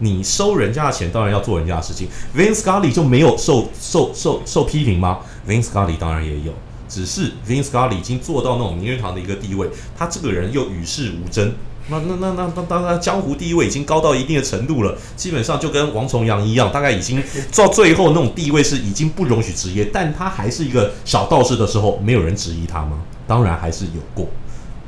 [0.00, 2.08] 你收人家的钱，当然要做人家的事情。
[2.36, 6.52] Vin Scully 就没有受受受受批评吗？Vin Scully 当然也有，
[6.88, 11.52] 只是 Vin Scully 已经做到那种名人堂的一个地位，他这个人又与世无争，
[11.88, 17.20] 那那那那那当然江湖地位已经高到一定的程度了，基本上就跟王重阳一样，大概已经
[17.56, 23.00] 到最后那种地位是已经不容许职业，但他还是一个小道士的时候，没有人质疑他吗？
[23.26, 24.26] 当然还是有过。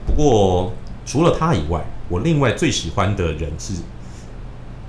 [0.07, 0.73] 不过
[1.05, 3.73] 除了他以外，我另外最喜欢的人是。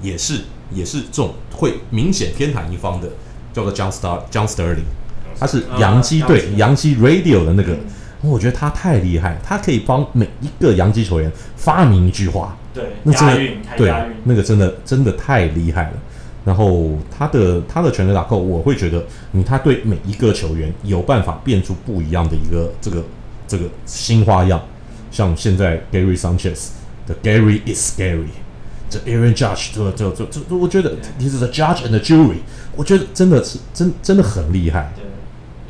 [0.01, 0.41] 也是
[0.73, 3.07] 也是这种会明显偏袒一方的，
[3.53, 4.83] 叫做 John Star John Sterling，
[5.39, 7.77] 他是洋基队洋基 Radio 的那个。
[8.23, 12.55] 我觉得他太厉害，他可以帮每一个洋基球员发明一句话。
[12.71, 13.91] 对，那真的，对，
[14.25, 15.93] 那个真的真的太厉害了。
[16.45, 23.03] 然后他的他的全垒打扣，我会觉得，嗯，他对每一个球员有办法变出不一样的一个这个
[23.47, 24.61] 这个新花样。
[25.09, 26.67] 像现在 Gary Sanchez
[27.07, 28.27] 的 Gary is scary，
[28.91, 32.39] 这 Aaron Judge 这这这这，我觉得 He's the judge and the jury，
[32.75, 34.91] 我觉得真的是真真的很厉害。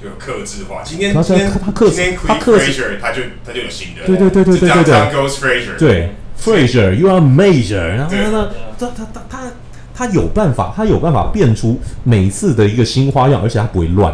[0.02, 0.82] 就克制化。
[0.84, 4.02] 今天他今天他他客今天他克 Frazier 他就他就有新的。
[4.08, 4.96] 对对对对对对对。
[5.14, 5.78] Goes Frazier。
[5.78, 9.52] 对，Frazier，You are major，然后呢他他他他他
[9.94, 14.12] 他有办法，他有办法变出每次的一个新花样，而且他不会乱。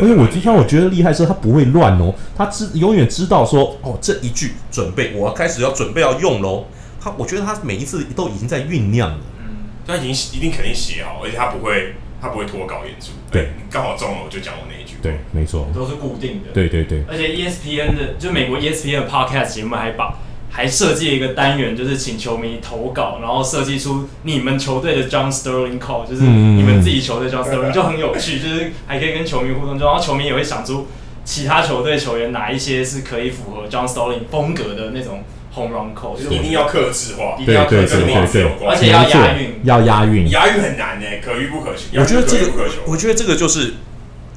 [0.00, 6.64] 而且我就像我觉得厉害是，他不会乱哦，他知永远知道说，哦，这一句准备，我要开始要准备要用喽。
[7.02, 13.12] 他我觉得他每一次都已经在酝酿了，嗯，他已经一定肯定写好，而且他不会他不会脱稿演出。
[13.30, 14.96] 对，刚好中了我就讲我那一句。
[15.02, 16.50] 对，没错，都是固定的。
[16.52, 17.02] 对对对。
[17.08, 30.86] 而且 ESPN 的就美国 ESPN 的 Podcast 节目还把还设计了一个单元，就是请球迷投稿，然后设计出你们球队的 John Sterling call，就是你们自己球队 John Sterling 就很有趣，就是还可以跟球迷互动，然后球迷也会想出
[31.24, 42.00] 其他球队球员哪一些是可以符合 John Sterling 风格的那种 home run call，就是一定要克制化，一定要克制化，而且要押韵，要押韵，押韵很难呢，可遇不可求。
[42.00, 43.74] 我觉得这个，我觉得这个就是。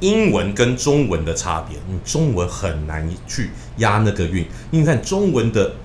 [0.02, 4.46] 英文跟中文的差别，你中文很难去押那个韵。
[4.70, 5.76] 因为看中文的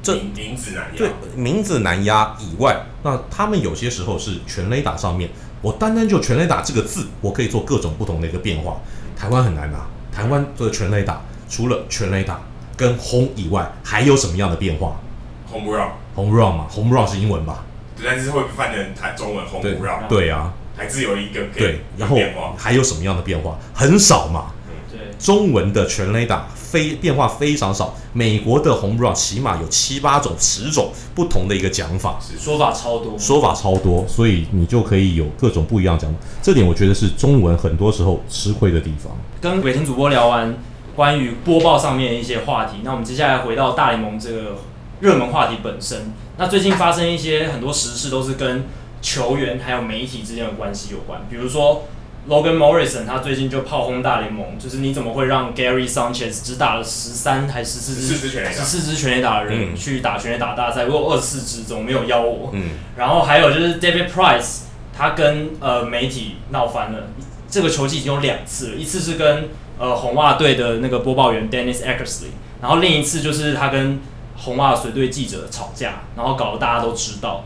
[0.00, 5.28] 这名字难押，对名字难押以外，那他们有些时候是全雷打上面，
[5.60, 8.80] 我单单就全雷打这个字，我可以做各种不同的一个变化。
[9.16, 12.40] 台湾很难啊，台湾的全雷打除了全雷打
[12.78, 14.98] 跟轰以外，还有什么样的变化
[15.52, 17.64] ？Home run，Home run 嘛，Home run 是英文吧？
[17.94, 20.08] 对，但是会翻成台中文 Home run？
[20.08, 20.54] 对啊。
[20.76, 22.16] 还是有一个对，然后
[22.56, 23.58] 还有什么样的变化？
[23.74, 24.52] 很少嘛。
[24.88, 27.92] 对，中文的全垒打非变化非常少。
[28.12, 36.18] 美国的 home run 起码有七八种、十种不同的一个讲法，说法超多，说法超多，所以你就可以有各种不一样讲法。
[36.40, 39.12] 这点我觉得是中文很多时候吃亏的地方。
[39.40, 40.56] 跟伟霆主播聊完
[40.98, 44.56] 关于播报上面的一些话题，那我们接下来回到大联盟这个
[44.98, 46.12] 热门话题本身。
[46.36, 48.64] 那最近发生一些很多时事都是跟
[49.00, 51.84] 球员还有媒体之间的关系有关，比如说
[52.28, 62.50] Logan Morrison，他最近就炮轰大联盟，就是你怎么会让 Gary Sanchez 只打了十三还十四支十四支全垒打的人去打全垒打大赛，我有二十四支，怎么没有邀我？
[62.54, 67.06] 嗯，然后还有就是 David Price，他跟呃媒体闹翻了，
[67.48, 74.00] 这个球季已经有两次了，一次是跟呃红袜队的那个播报员 Dennis Eckersley，然后另一次就是他跟
[74.36, 77.44] 红袜随队记者吵架，然后搞得大家都知道。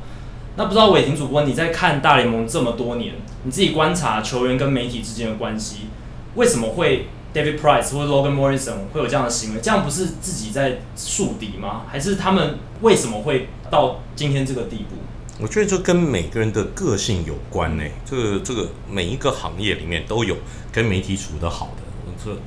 [0.56, 3.14] 那不知道伟霆主播，你在看大联盟这么多年，
[3.44, 5.86] 你自己观察球员跟媒体之间的关系，
[6.34, 9.60] 为什么会 David Price 或者 Logan Morrison 会有这样的行为？
[9.62, 11.86] 这样不是自己在树敌吗？
[11.90, 14.96] 还是他们为什么会到今天这个地步？
[15.40, 17.84] 我觉得这跟每个人的个性有关呢。
[18.04, 20.36] 这个这个每一个行业里面都有
[20.70, 21.81] 跟媒体处得好的。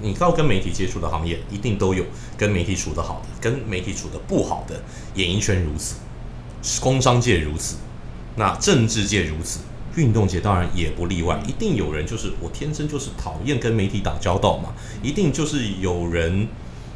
[0.02, 2.04] 你到跟媒体接触的行业，一定都有
[2.38, 4.82] 跟媒体处得好的，跟媒体处得不好的。
[5.16, 5.96] 演艺圈如此，
[6.82, 7.78] 工商界如此。
[8.38, 9.60] 那政治界如此，
[9.96, 11.42] 运动界当然也不例外。
[11.48, 14.74] 一定有人就是我天生就是讨厌跟媒体打交道嘛。
[15.02, 16.48] 一定就是有人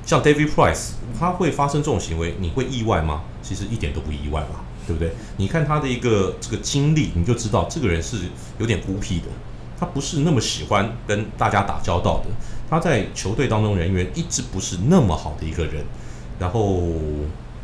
[0.05, 3.21] 像 David Price，他会发生这种行为，你会意外吗？
[3.41, 5.13] 其实一点都不意外吧，对不对？
[5.37, 8.17] 你看他的一个这个经历，你就知道这个人是
[8.57, 9.27] 有点孤僻的，
[9.79, 12.25] 他不是那么喜欢跟大家打交道的。
[12.69, 15.83] 他在球队当中人缘一直不是那么好的一个人，
[16.39, 16.83] 然后。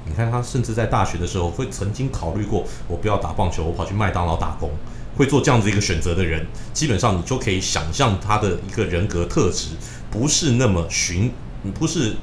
[0.07, 4.69] 你看他甚至在大学的时候会曾经考虑过，我不要打棒球，我跑去麦当劳打工，
[5.17, 9.69] 会做这样子一个选择的人，基本上你就可以想象他的一个人格特质
[10.11, 11.31] 不是那么寻，
[11.73, 12.17] 不是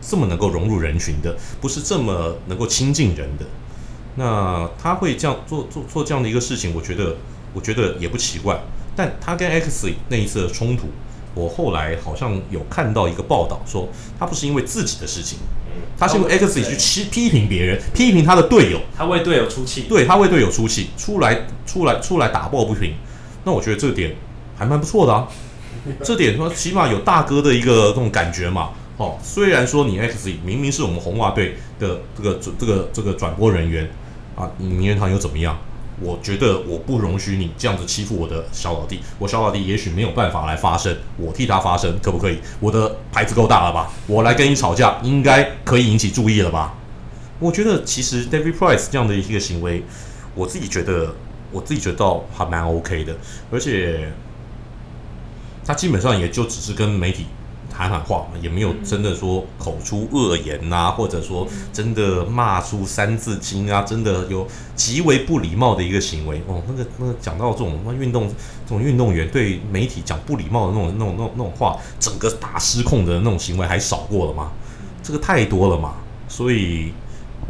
[0.00, 3.44] 这么能够融入人群的，不是这么能够亲近人的。
[4.14, 7.16] 那他会这样做做做这样的一个事情，我觉得
[7.52, 8.56] 我觉得也不奇怪。
[8.94, 10.86] 但他跟 X 那一次的冲突，
[11.36, 15.38] 我后来好像有看到一个报道说，他不是因为自己的事情。
[15.98, 22.94] 他是用 X 去批批评别人，批评他的队友，他为队友出气，对，他为队友出气，出来出来出来打抱不平。
[23.44, 24.16] 那我觉得这点
[24.56, 25.28] 还蛮不错的啊，
[26.02, 28.70] 这点说起码有大哥的一个这种感觉嘛。
[28.96, 33.88] 哦，虽然说你 X 明明是我们红袜队的这个这个这个转播人员
[34.34, 35.58] 啊，你名人堂又怎么样？
[36.00, 42.38] 我觉得我不容许你这样子欺负我的小老弟，我小老弟也许没有办法来发声，我替他发声，可不可以？
[42.60, 43.90] 我的牌子够大了吧？
[44.06, 46.74] 我来跟你吵架，应该可以引起注意了吧？
[47.38, 49.84] 我觉得其实 David Price 这样的一个行为，
[50.34, 51.14] 我自己觉得，
[51.50, 53.16] 我自己觉得还蛮 OK 的，
[53.50, 54.12] 而且
[55.64, 57.26] 他基本上也就只是跟媒体。
[57.76, 66.62] 喊喊话嘛，也没有真的说口出恶言呐、或者说真的骂出三字经啊，真的有极为不礼貌的一个行为哦。
[66.66, 74.52] 那个那个讲到这种那运动这种运动员对媒体讲不礼貌的那种那种那种那种话，整个大失控的那种行为还少过了吗？
[75.02, 75.96] 这个太多了嘛。
[76.28, 76.92] 所以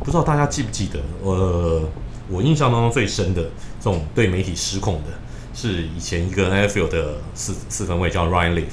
[0.04, 1.88] 不知道大家记不记得，呃，
[2.28, 3.42] 我印象当中最深的
[3.80, 5.10] 这种对媒体失控的。
[5.54, 8.64] 是以前一个 NFL 的四四分卫叫 Ryan Leaf，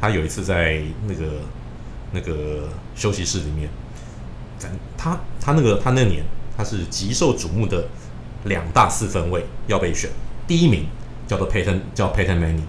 [0.00, 1.24] 他有一次在那个
[2.12, 3.68] 那个休息室里面，
[4.96, 6.24] 他他那个他那年
[6.56, 7.86] 他是极受瞩目的
[8.44, 10.10] 两大四分位要被选，
[10.46, 10.86] 第一名
[11.28, 12.66] 叫做 Payton 叫 Payton Manning，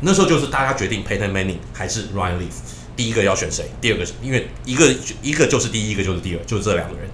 [0.00, 2.52] 那时候就是大家决定 Payton Manning 还是 Ryan Leaf，
[2.96, 7.08] 第一个要选谁，第二个是因为一个一个就是第一，一个就是第二，就是这两个人。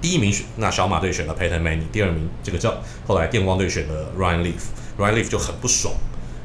[0.00, 5.92] 第一名选那小马队选了 Payton Manning，第二名这个叫后来电光队选了 Ryan Leaf，Ryan Leaf 就很不爽，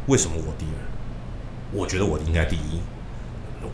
[0.07, 0.92] 为什么我第二？
[1.73, 2.79] 我觉得我应该第一，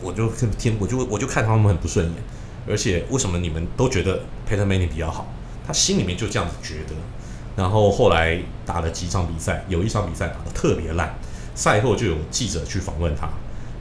[0.01, 2.15] 我就天我就我就看他们很不顺眼，
[2.67, 5.27] 而且为什么你们都觉得 Peter Manning 比较好？
[5.65, 6.95] 他心里面就这样子觉得。
[7.55, 11.13] 然后后来打了几场比赛，有一场比赛打得特别烂，
[11.55, 13.29] 赛后就有记者去访问他，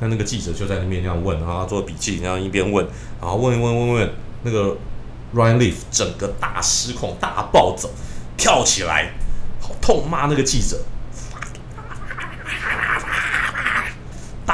[0.01, 2.87] 那那个记者就在那边这样问，然后他做笔记，然后一边问，
[3.21, 4.11] 然后问问问问
[4.43, 4.77] 那个。
[5.35, 7.91] Ryan Leaf 整个大失控、大暴走，
[8.39, 9.13] 跳起来，
[9.61, 10.81] 好痛骂那个记者，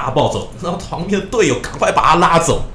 [0.05, 2.67] 大暴走，然后旁边的队友赶快把他拉走。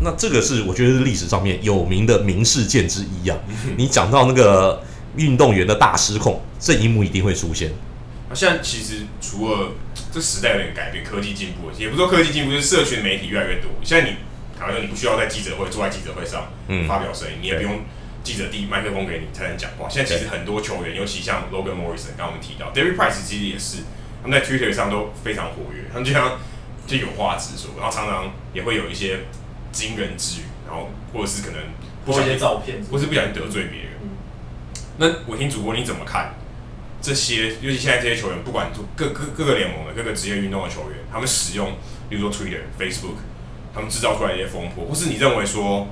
[0.00, 3.36] 那这个是我觉得是历史上面有名的名事件之一啊。
[3.76, 4.82] 你讲到那个
[5.16, 7.70] 运动员的大失控，这一幕一定会出现。
[8.30, 9.72] 那现在其实除了
[10.10, 13.70] 这时代有点改变，科技进步，也不说科技进步，就是社群媒体越来越多。
[13.84, 14.16] 现在你。
[14.58, 16.52] 好像你不需要在记者会坐在记者会上
[16.86, 17.80] 发表声音，嗯、你也不用
[18.22, 19.88] 记者递麦克风给你才能讲话。
[19.88, 23.78] 现在其实很多球员，尤其像 Logan Morrison，刚刚我们提到 David Price，其实也是
[24.22, 26.38] 他们在 Twitter 上都非常活跃，他们经常
[26.86, 29.20] 就有话直说，然后常常也会有一些
[29.72, 31.60] 惊人之语，然后或者是可能
[32.04, 33.90] 不想一些照片，或是不小心得罪别人。
[34.02, 34.10] 嗯、
[34.98, 36.34] 那我听主播你怎么看
[37.00, 37.48] 这些？
[37.60, 41.72] 尤其现在这些球员，不管各各各个联盟的各个职业运动的球员，他们使用，
[42.08, 43.16] 比如说 Twitter、Facebook。
[43.72, 45.86] 他们制造出来一些风波，或是你认为说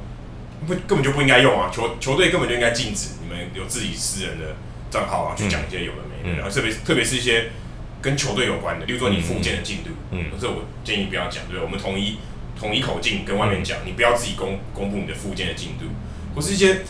[0.66, 1.70] 不根本就不应该用啊？
[1.72, 4.56] 球球队根本就应该禁止你们有自己私人的
[4.90, 7.50] 账号啊，去讲一些有的没的，然后特别特别是一些
[8.00, 12.18] 跟球队有关的，例如说你复健的进度，嗯，这我建议不要讲，对，我们统一
[12.58, 15.86] 统一口径跟外面讲，你不要自己公公布你的复健的进度，
[16.34, 16.82] 或是一些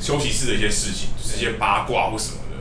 [0.00, 2.56] 休息室的一些事情，就是一些八卦或什么的，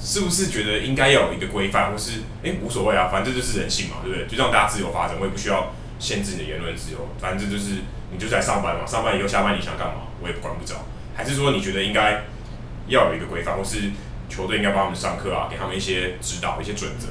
[0.00, 4.26] 是不是觉得应该要有一个规范，或是哎、欸、无所谓啊，反正这就是人性嘛，对不对？
[4.26, 5.72] 就让大家自由发展，我也不需要。
[5.98, 7.76] 限制你的言论自由，反正就是
[8.12, 10.84] 你就在上班嘛，上班以后下班你想干嘛，我也管不着。
[11.14, 12.24] 还是说你觉得应该
[12.86, 13.90] 要有一个规范，或是
[14.28, 17.08] 球队应该帮他们上课啊，给他们一些指导、一些准则，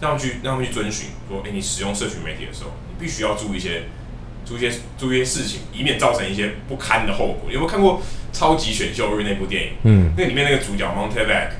[0.00, 1.08] 让他们去让他们去遵循。
[1.28, 3.84] 说，哎、欸，你使用社群媒体的时候，你必须要注意一些、
[4.44, 7.50] 注意一些、注意一些事情，以免造成一些不堪的后果。
[7.50, 8.00] 有没有看过
[8.38, 9.72] 《超级选秀日》那部电影？
[9.84, 11.50] 嗯，那里面那个主角 Montevac，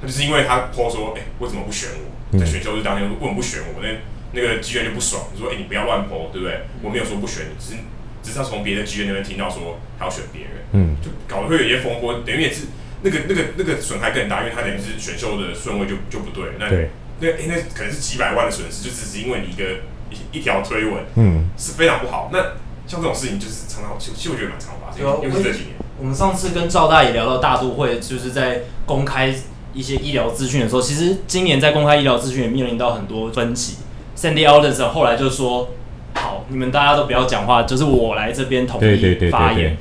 [0.00, 2.38] 他就是因为他 po 说，哎、欸，为什么不选我？
[2.38, 3.82] 在选秀日当天，为什么不选我？
[3.82, 3.88] 那
[4.32, 6.60] 那个机员就不爽，就说：“哎、欸，你不要乱泼，对不对？
[6.82, 7.78] 我没有说不选你，只是
[8.22, 12.66] 只是他从别的机员那边听到说他要选别人，嗯，就搞得会有一些风波，等于也是
[13.02, 19.80] 那个那个那个损害更大，因为他等于是选秀的顺位就就不对，那对那那可能是几百万的损失，就只是因为你一个
[20.10, 22.30] 一一条推文，嗯，是非常不好。
[22.32, 22.38] 那
[22.86, 25.70] 像这种事情就是常常，其实我觉得蛮常发生，尤其是这几年。
[26.00, 29.34] 我们上次跟赵大爷聊到大都会，就是在公开
[29.74, 33.78] 一些医疗资讯的时候，其实今年在公开医疗资讯也面临到很多分歧。
[34.16, 35.70] Sandy Alderson 后来就说
[36.14, 39.76] ：“好，你们大家都不要讲话，就是我来这边统一发言。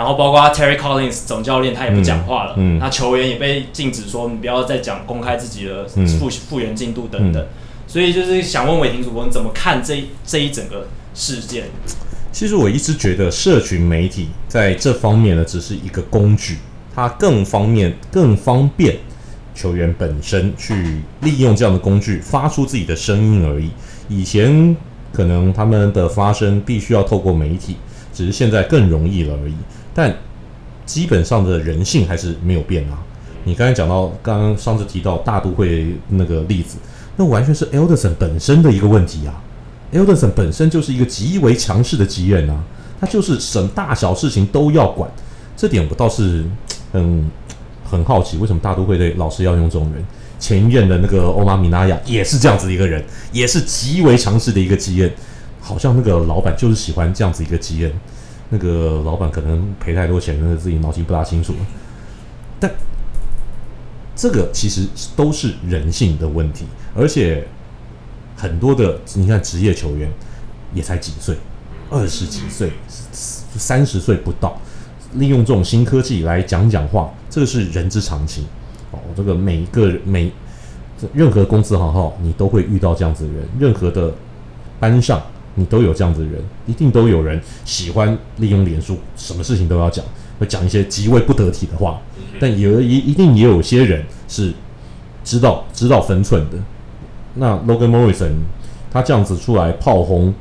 [0.00, 2.54] 然后包括 Terry Collins 总教练他也不讲话了。
[2.56, 7.46] 嗯，嗯，那球员也被禁止说你不要再讲公开自己的复复原进度等等。
[7.86, 11.64] 所以就是想问伟霆主播，你怎么看这这一整个事件？
[12.32, 16.56] 其实我一直觉得社群媒体在这方面呢，只是一个工具，
[16.94, 18.96] 它更方便更方便。”
[19.54, 23.70] 球员本身去利用这样的工具发出自己的声音而已。
[24.08, 24.74] 以前
[25.12, 27.76] 可能他们的发声必须要透过媒体，
[28.14, 29.54] 只是现在更容易了而已。
[29.94, 30.14] 但
[30.86, 32.98] 基本上的人性还是没有变啊。
[33.44, 36.76] 你刚才讲到，刚刚上次提到大都会那个例子，
[37.16, 39.42] 那完全是 Alderson 本身的一个问题啊。
[39.92, 42.62] Alderson 本身就是一个极为强势的职员啊，
[43.00, 45.10] 他就是什么大小事情都要管。
[45.56, 46.44] 这点我倒是
[46.92, 47.30] 嗯。
[47.82, 50.04] 很好奇，为什么大都会队老是要用这种人？
[50.38, 55.10] 前一任的那个欧玛米纳亚也是这样子一个人，也是极为强势的一个 GM。
[55.60, 57.90] 好像那个老板就是喜欢这样子一个 GM。
[58.50, 61.54] 那个老板可能赔太多钱，那自己脑筋不大清楚。
[62.58, 62.70] 但
[64.14, 64.86] 这个其实
[65.16, 67.46] 都是人性的问题，而且
[68.36, 70.10] 很多的你看职业球员，
[70.74, 71.36] 也才几岁，
[71.88, 72.72] 二十几岁，
[73.12, 74.60] 三十岁不到，
[75.14, 78.44] 利用这种新科技来讲讲话，这个是人之常情。
[78.90, 80.30] 哦，这个每一个每
[81.14, 84.12] 任何公司行号，你都会遇到这样子的人，任何的
[84.78, 85.22] 班上
[85.60, 90.02] 你都有这样子的人，一定都有人喜欢利用脸书，什么事情都要讲，
[90.38, 92.00] 会讲一些极为不得体的话。
[92.40, 94.52] 但有一一定也有些人是
[95.22, 96.56] 知道知道分寸的。
[97.34, 98.32] 那 Logan Morrison
[98.90, 100.34] 他这样子出来炮轰，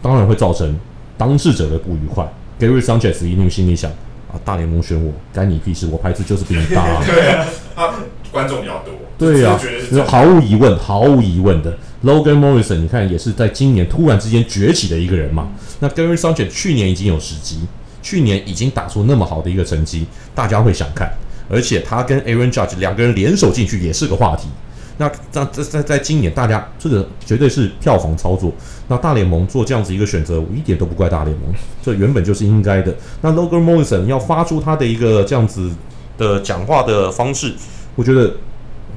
[0.00, 0.78] 当然会造成
[1.18, 2.26] 当事者的不愉快。
[2.60, 3.90] Gary Sanchez 一定心里想
[4.30, 4.38] 啊。
[4.44, 5.88] 大联盟选我，干你屁事！
[5.88, 7.02] 我牌子就是比你大啊！
[7.06, 7.92] 对啊，他
[8.30, 8.94] 观众比较多。
[9.18, 15.48] 对呀、啊，毫无疑问，毫无疑问的，Logan Morrison，你看也是在今年突然之间崛起的一个人嘛。
[15.80, 17.60] 那 Gary s a n c h e 去年已经有时机，
[18.02, 21.12] 去年已经打出那么好的一个成绩，大家会想看，
[21.48, 24.48] 而且他跟 Aaron Judge 两个人联手进去也是个话题。
[24.96, 28.52] 那在在在在今年，大家这个绝对是票房操作。
[28.86, 31.52] 那大联盟做这样子一个选择，我一点都不怪大联盟，
[31.82, 32.94] 这原本就是应该的。
[33.20, 35.68] 那 Logan Morrison 要发出他的一个这样子
[36.16, 37.54] 的讲话的方式，
[37.96, 38.34] 我觉得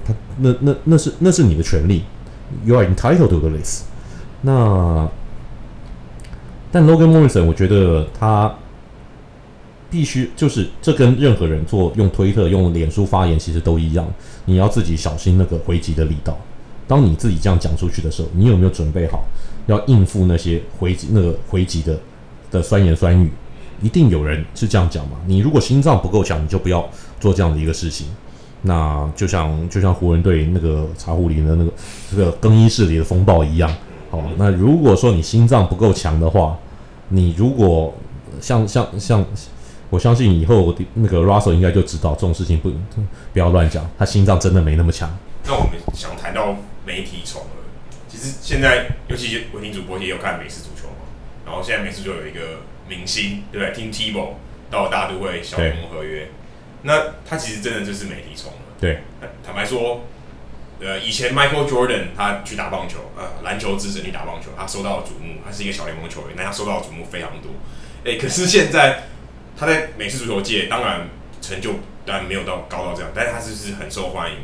[0.05, 2.03] 他那那那是那是你的权利
[2.65, 3.81] ，You are entitled to the list。
[4.41, 5.09] 那
[6.71, 8.53] 但 Logan Morrison，我觉得他。
[9.89, 14.05] 必须就是这跟任何人做用推特、用脸书发言其实都一样，
[14.43, 16.37] 你要自己小心那个回击的力道。
[16.89, 19.23] 当你自己这样讲出去的时候，你有没有准备好
[19.67, 21.97] 要应付那些回击、那个回击的
[22.51, 23.31] 的酸言酸语？
[23.81, 25.15] 一定有人是这样讲嘛？
[25.25, 26.85] 你如果心脏不够强，你就不要
[27.21, 28.07] 做这样的一个事情。
[28.61, 31.71] 那就像就像湖人队那个茶壶里的那个
[32.11, 33.73] 这个更衣室里的风暴一样。
[34.09, 36.57] 好，那如果说你心脏不够强的话，
[37.09, 37.93] 你如果
[38.41, 39.25] 像像像。
[39.89, 42.69] 我相信以后那个 Russell 应该就知道这种事情不
[43.31, 45.09] 不要乱讲，他心脏真的没那么强。
[45.45, 47.55] 那我们想谈到媒体宠儿，
[48.09, 51.07] 其实现在尤其是文婷主播也有看美式足球嘛，
[51.45, 54.31] 然后现在美式就有一个明星，对不对？Tim Tebow
[54.69, 56.27] 到大都会小联盟合约，
[56.83, 58.57] 那他其实真的就是美体宠了。
[58.79, 58.99] 对，
[59.45, 60.05] 坦白说，
[60.79, 67.51] 呃，以前 Michael Jordan 他去打棒球，呃，篮球之神去打棒球，他受到了瞩目，他是一个小联盟球员，那他受到的瞩目非常多。
[68.05, 69.03] 哎，可是现在。
[69.59, 71.09] 他在美式足球界当然
[71.41, 74.37] 成就当然没有到高到这样，但是他是不是很受欢迎？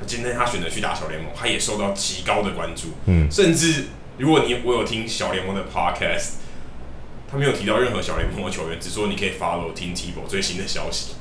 [0.00, 2.88] 他今天他选择去打小联盟，他也受到极高的关注。
[3.06, 3.84] 嗯，甚至
[4.18, 6.30] 如果你我有听小联盟的 podcast，
[7.30, 11.14] 他没有提到任何小联盟的球员，只说你可以 follow Tim Tebow 最新的消息。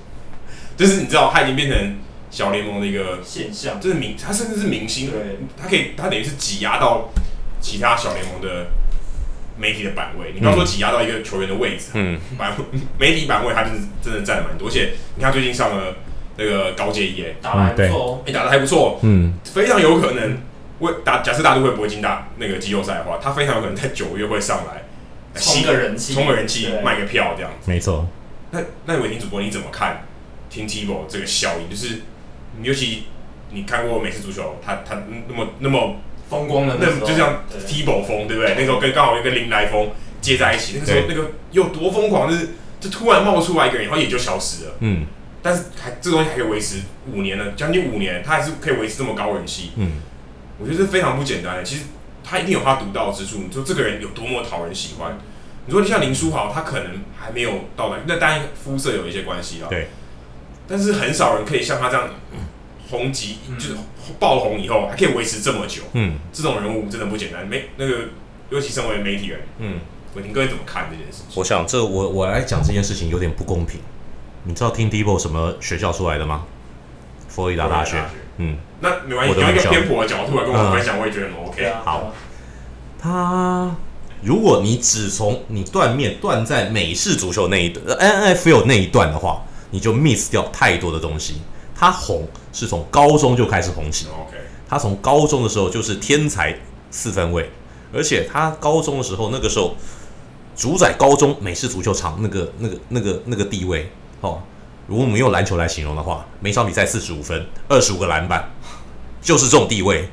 [0.77, 1.97] 就是你知道他已经变成
[2.29, 7.09] 小联盟的一个现象，就是明他甚至是明星，对，他可以他等于是挤压到
[7.59, 8.67] 其他小联盟的。
[9.57, 12.51] 媒体的版位，你不要说挤压到一个球员的位置，嗯，版
[12.99, 14.67] 媒体版位，他就是真的占了蛮多。
[14.67, 15.95] 而且你看最近上了
[16.35, 20.39] 那个高阶一，打的还不错，你打的还不错，嗯，非常有可能
[20.79, 24.83] 为打假设大都会不会进打那个季后赛的话，他非常有可能在九月会上来
[25.39, 27.71] 冲个人气，冲个人气，卖个票这样子。
[27.71, 28.05] 没错。
[28.51, 30.03] 那那伟霆主播你怎么看
[30.55, 31.69] Tim Tebow 这个效应？
[31.69, 32.01] 就是
[32.63, 33.03] 尤其
[33.51, 35.97] 你看过美式足球，他他那么那么。
[36.27, 38.55] 风光的那，那就像 Tebow 风，对不对？
[38.57, 39.91] 那时候跟刚好又跟林来疯
[40.21, 42.49] 接在一起，那个时候那个有多疯狂，就是
[42.79, 44.71] 就突然冒出来一个人，然后也就消失了。
[44.79, 45.05] 嗯，
[45.43, 46.81] 但是还这东西还可以维持
[47.13, 49.73] 五年了，将近五年，他还是可以维持这么高人气。
[49.75, 49.91] 嗯，
[50.57, 51.63] 我觉得这非常不简单的。
[51.63, 51.83] 其实
[52.23, 53.43] 他一定有他独到之处。
[53.47, 55.19] 你说这个人有多么讨人喜欢？
[55.67, 59.67] 你说你像林书豪，他可能还没有到达，那当然肤色有一些关系啊。
[59.69, 59.89] 对，
[60.67, 62.09] 但是很少人可以像他这样。
[62.87, 63.75] 红极就是
[64.19, 67.45] 爆红以后还可以维持这么久，嗯，这种人物真的不简单。
[67.47, 67.97] 没那个，
[68.51, 69.79] 尤其身为媒体人，嗯，
[70.13, 71.33] 伟霆哥你怎么看这件事情？
[71.33, 73.81] 我想这我我来讲这件事情有点不公平。
[74.43, 76.43] 你知道 Tim Tebow 什么学校出来的吗？
[77.27, 77.97] 佛罗里达大学。
[78.37, 81.73] 嗯，那没关系，用一个偏颇的角度来跟我分享，我也觉得很 OK。
[81.83, 82.13] 好，
[82.99, 83.75] 他
[84.21, 91.41] 如果你只从你断面断在美式足球那一段，NFL 那一段的话，你就 miss 掉太多的东西。
[91.77, 94.37] 他红是从高中就开始红起，OK。
[94.67, 96.57] 他从高中的时候就是天才
[96.89, 97.49] 四分卫，
[97.93, 99.75] 而且他高中的时候那个时候
[100.55, 103.91] 主宰高中美式足球场那个那个那个那个地位
[104.21, 104.41] 哦。
[104.87, 108.51] 如果我们用篮球来形容的话，每场比赛四十五分，二十五个篮板，
[109.21, 110.07] 就是这种地位，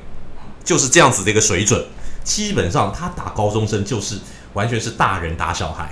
[0.63, 1.85] 就是这样子的一个水准。
[2.23, 4.17] 基本上他打高中生就是
[4.53, 5.91] 完全是大人打小孩。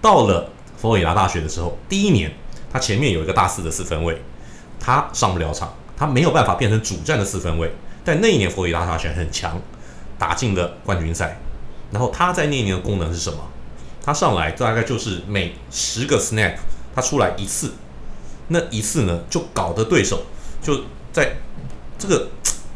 [0.00, 2.32] 到了佛罗里达大学的时候，第一年
[2.74, 4.20] 他前面有一个大四的四分卫。
[4.80, 7.72] 他上不了场，他没有办法变成主战的四分卫。
[8.04, 9.58] 但那一年佛罗里达大学很强，
[10.18, 11.40] 打进了冠军赛。
[11.90, 13.38] 然后他在那一年的功能是什么？
[14.04, 16.56] 他上来大概就是每十个 snap
[16.94, 17.72] 他出来一次，
[18.48, 20.24] 那一次呢就搞得对手
[20.60, 21.36] 就在
[21.98, 22.28] 这个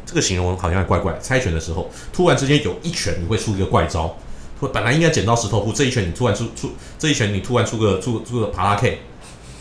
[0.07, 1.19] 这个形容好像怪怪。
[1.19, 4.17] 猜拳的时候突然之间有一拳你会出一个怪招，
[4.73, 9.03] 本来应该剪刀石头布，这一拳你突然出出，这一拳你突然出个出出个帕拉 K，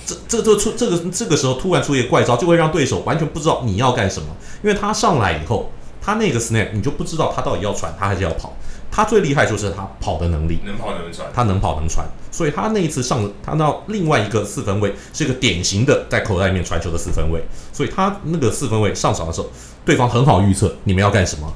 [0.07, 4.27] 这这这出这个这个时候突然出一个怪招，就会让对手完全不知道你要干什么，
[4.63, 5.69] 因为他上来以后，
[6.01, 8.55] 他那个 snap 你就不知道他到底要传他还是要跑，
[8.89, 17.43] 他最厉害就是他跑的能力，能跑能传，他能跑能传，所以他那一次上他到另外一个四分卫是一个典型的在口袋里面传球的四分卫，
[17.73, 19.49] 所以他那个四分卫上场的时候，
[19.83, 21.53] 对方很好预测你们要干什么。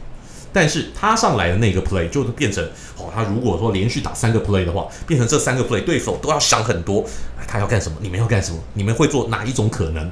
[0.53, 2.63] 但是他上来的那个 play 就变成
[2.97, 7.05] 哦，他如果说连续打三个 play 的话，变成这三个 play 对手都要想很多，
[7.47, 7.97] 他要干什么？
[8.01, 8.59] 你们要干什么？
[8.73, 10.11] 你们会做哪一种可能？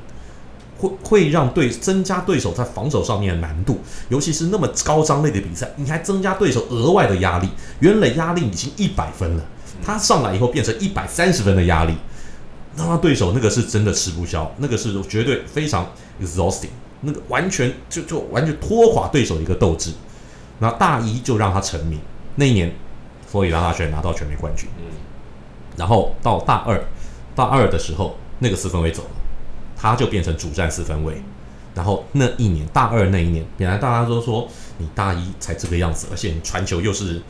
[0.77, 7.49] 会会让对增加对手在防守上面的难度，尤其是那么高张类的比赛，你还增加对手额外的压力。
[7.81, 9.43] 原来压力已经一百分了，
[9.83, 11.93] 他上来以后变成一百三十分的压力，
[12.77, 15.85] 那他对手那个是真的吃不消，那个是绝对非常
[16.23, 16.69] exhausting，
[17.01, 19.91] 那个完全就就完全拖垮对手一个斗志。
[20.59, 21.99] 那大一就让他成名，
[22.35, 22.69] 那一年，
[23.25, 24.69] 佛罗里达大学拿到全美冠军。
[24.77, 24.83] 嗯，
[25.77, 26.81] 然后到大二，
[27.33, 29.09] 大二的时候，那个四分卫走了，
[29.77, 31.21] 他就变成主战四分卫。
[31.73, 34.47] 然后那一年，大二那一年，本来大家都说
[34.79, 37.21] 你大一才这个样子，而且你传球又是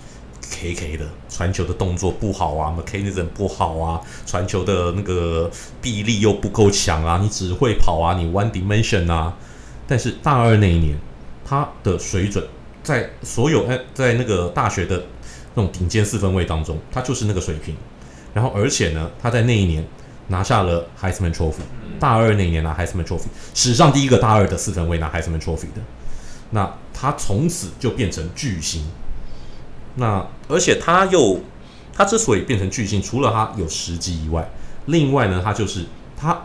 [0.50, 5.52] K K 的，传球的动作不好啊，mechanism 不好啊，传球的那个
[5.82, 9.38] 臂力又不够强啊，你只会跑啊，你 one dimension 啊。
[9.86, 10.98] 但是大二那一年，
[11.46, 12.44] 他的水准。
[12.90, 15.04] 在所有哎，在那个大学的
[15.54, 17.76] 那种顶尖四分卫当中，他就是那个水平。
[18.34, 19.86] 然后，而且呢，他在那一年
[20.30, 21.62] 拿下了 Heisman Trophy，
[22.00, 25.82] 大二那一年拿 Heisman Trophy，史上第一个大二的四分卫拿 Heisman Trophy 的。
[26.50, 28.84] 那他从此就变成巨星。
[29.98, 31.42] 那而且他又，
[31.94, 34.50] 他之所以变成巨星，除了他有时机以外，
[34.88, 35.86] 另外呢，他就是
[36.18, 36.44] 他。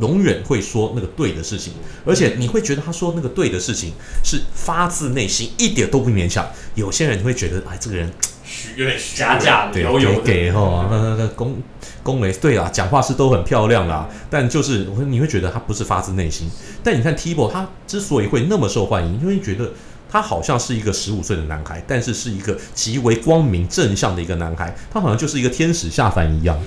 [0.00, 1.74] 永远会说那个对的事情，
[2.06, 3.92] 而且你会觉得他说那个对的事情
[4.24, 6.46] 是发自内心，一点都不勉强。
[6.74, 8.10] 有些人会觉得，哎，这个人
[8.44, 11.56] 虚有点假假的，有有给哈，那那那恭
[12.02, 16.48] 恭维，对啊，讲话是都很漂亮啦，但就是你会觉得他不是发自内心。
[16.82, 19.72] 但你看 Tebow，他之所以会那么受欢迎，因为觉得
[20.10, 26.58] 他好像是一个十五岁的男孩，但是是一个极为光明正向的一个男孩，他好像就是一个天使下凡一样。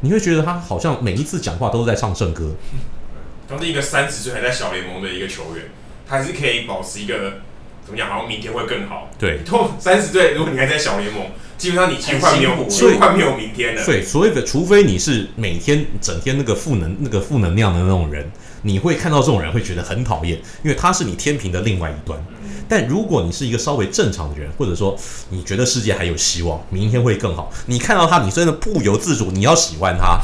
[0.00, 2.54] 你会觉得他好像每一次讲话都是在唱圣歌。
[3.48, 5.66] 当是一个三十岁还在小联盟的一个球员，
[6.08, 7.40] 他还是可以保持一个
[7.84, 8.08] 怎么讲？
[8.08, 9.10] 好像明天会更好。
[9.18, 9.40] 对，
[9.78, 11.26] 三十岁，如果你还在小联盟，
[11.58, 13.84] 基本上你几乎快没有，几乎快没有明天了。
[13.84, 18.30] 对，所谓的除非你是每天整天那个负能、那个负能量的那种人，
[18.64, 22.18] 你会看到这种人会觉得很讨厌，因为他是你天平的另外一端。
[22.68, 24.96] 但如果你是一个稍微正常的人，或者说
[25.28, 30.18] 你觉得世界还有希望，明天会更好，你看到他，你真的不由自主，你要喜欢他，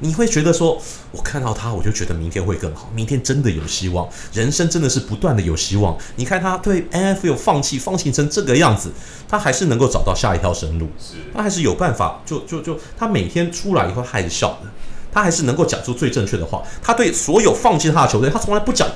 [0.00, 0.82] 你会觉得说，
[1.12, 5.96] 我看到他，我就觉得明天会更好，明天真的有希望，人生真的是不断的有希望。
[6.16, 8.90] 你看他对 NFL 放弃，放弃成这个样子，
[9.28, 10.88] 他还是能够找到下一条生路，
[11.32, 14.68] 他还是有办法，就就就他每天出来以后他还是笑的，
[15.14, 18.86] 他还是能够讲出最正确的话，他对所有放弃他的球队，他从来不讲。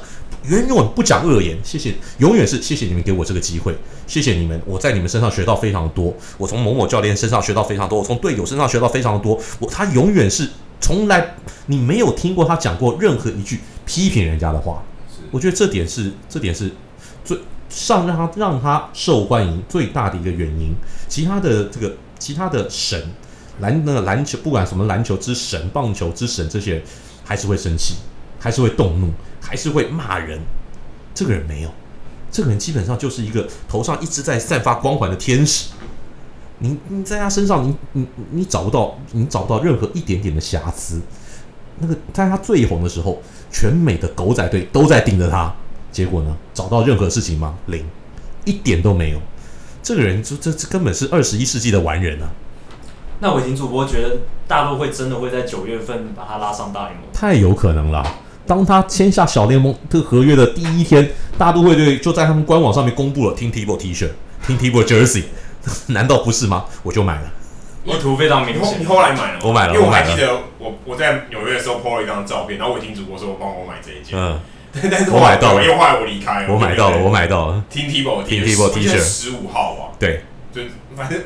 [0.48, 10.48] 永远不讲恶言，谢谢，永远是谢谢你们给我这个机会，谢谢你们，我在你们身上学到非常多，我从某某教练身上学到非常多，我从队友身上学到非常多，我他永远是
[10.80, 11.34] 从来
[11.66, 14.82] 你没有听过他讲过任何一句批评人家的话，
[15.30, 16.70] 我觉得这点是这点是
[17.24, 17.36] 最
[17.68, 20.74] 上让他让他受欢迎最大的一个原因，
[21.08, 23.10] 其他的这个其他的神
[23.60, 26.82] 篮那个篮球不管什么篮球之神、棒球之神这些人
[27.24, 27.94] 还是会生气，
[28.38, 29.10] 还是会动怒。
[29.40, 30.38] 还是会骂人，
[31.14, 31.70] 这个人没有，
[32.30, 35.70] 这个人基本上就是一个头上一直在散发光环的天使。
[36.58, 41.00] 你你在他身上你，你你你找不到，你找不到任何一点点的瑕疵。
[41.78, 45.54] 那个在他最红的时候，全美的狗仔队都在盯着他，
[45.90, 47.56] 结果呢，找到任何事情吗？
[47.68, 47.86] 零，
[48.44, 49.22] 一点都没有。
[49.82, 52.30] 这个人就这这根本是二十一世纪的完人啊！
[53.20, 57.04] 那伟霆主播觉得大陆会真的会在九月份把他拉上大联盟？
[57.12, 58.04] 太有可能了。
[58.46, 64.08] 当他签下小联盟这个合约的第一天，大都会队就在他们官网上面公布了 Tim Tebow T 恤
[64.46, 65.24] ，Tim Tebow Jersey，
[65.92, 66.64] 难道不是吗？
[66.82, 67.30] 我就买了，
[67.84, 68.80] 意图非常明显。
[68.80, 69.40] 你后来买了吗？
[69.44, 74.40] 我买了，因为我还记得我我在纽约的时候 po 了一张照片，然后我听主播说帮我买这一件，嗯，
[74.90, 77.62] 但是我买到了，因为后来我离开了，我买到了，我买到了。
[77.70, 80.22] Tim Tebow Tim Tebow T 恤十五号吧，对，
[80.54, 80.62] 就
[80.96, 81.20] 反正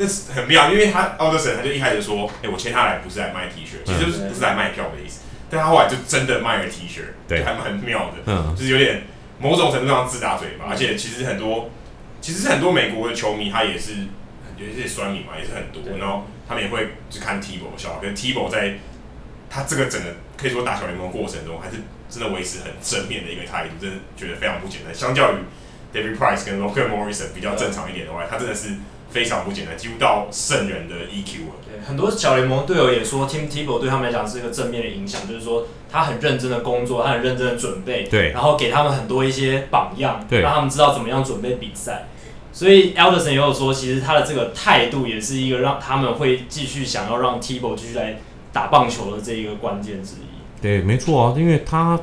[0.00, 5.20] 那是很妙，因为他奥德森他就一开始说，哎、欸，我签他来不是来卖 T 恤，其实就是不是来卖票的意思。
[5.50, 9.02] 但他后来就真的卖了 T 恤，对，还蛮妙的，嗯，就是有点
[9.38, 11.68] 某种程度上自打嘴巴，而且其实很多，
[12.22, 13.92] 其实很多美国的球迷他也是，
[14.56, 18.78] 有一些酸民嘛，也是很多，然后他们也会去看 Tebow 的笑话，跟 Tebow 在
[19.50, 21.76] 他这个整个可以说打小联盟过程中，还是
[22.08, 24.94] 真的维持很正面的一个态度，真的觉得非常不简单。
[24.94, 25.36] 相较于
[25.92, 28.68] David Price 跟 Logan Morrison 比较正常一点的话，他真的是
[29.10, 31.54] 非常不简单，几乎到圣人的 EQ 了。
[31.66, 42.08] 对，很多小联盟队友也说，Tim Tebow 对他们来讲是一个正面的影响，就是说他很认真的工作，他很认真的准备，对，然后给他们很多一些榜样，对，让他们知道怎么样准备比赛。
[42.52, 48.18] 所以 Elderson 也有说，其实他的这个态度也是一个让他们会继续想要让 Tebow 继续来
[48.52, 50.60] 打棒球的这一个关键之一。
[50.60, 51.98] 对，没错啊，因为他，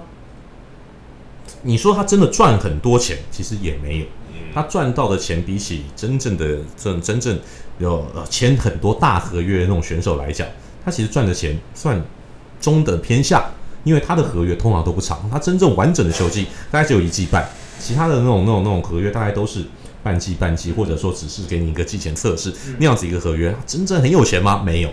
[1.63, 4.05] 你说他真的赚很多钱，其实也没有。
[4.53, 7.39] 他赚到的钱比起真正的真真正
[7.79, 10.47] 有呃签很多大合约的那种选手来讲，
[10.83, 12.01] 他其实赚的钱算
[12.59, 13.51] 中等偏下，
[13.83, 17.47] 因为他的合约通常都不长，他真正完整的球季大概只有一季半，
[17.79, 19.65] 其他的那种那种那种合约大概都是。
[20.03, 24.63] 半季半季，或者说只是给你一个季前测试那样子一个合约，真正很有钱吗？
[24.63, 24.89] 没有，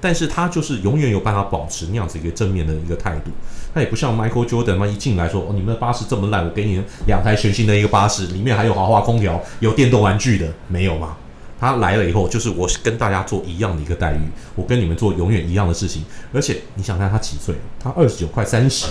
[0.00, 3.30] 但是他就是永远有办法保持那样子一个正面的一个态度。
[3.78, 11.16] 他也不像 Michael Jordan 嘛，一进来说哦，你们的巴士这么烂，我给你两台全新的一个巴士，里面还有豪华空调，有电动玩具的，没有吗？
[11.60, 14.20] 他来了以后，就是我跟大家做一样的一个待遇，
[14.56, 16.04] 我跟你们做永远一样的事情。
[16.32, 17.54] 而且你想看他几岁？
[17.78, 18.86] 他二十九，快三十，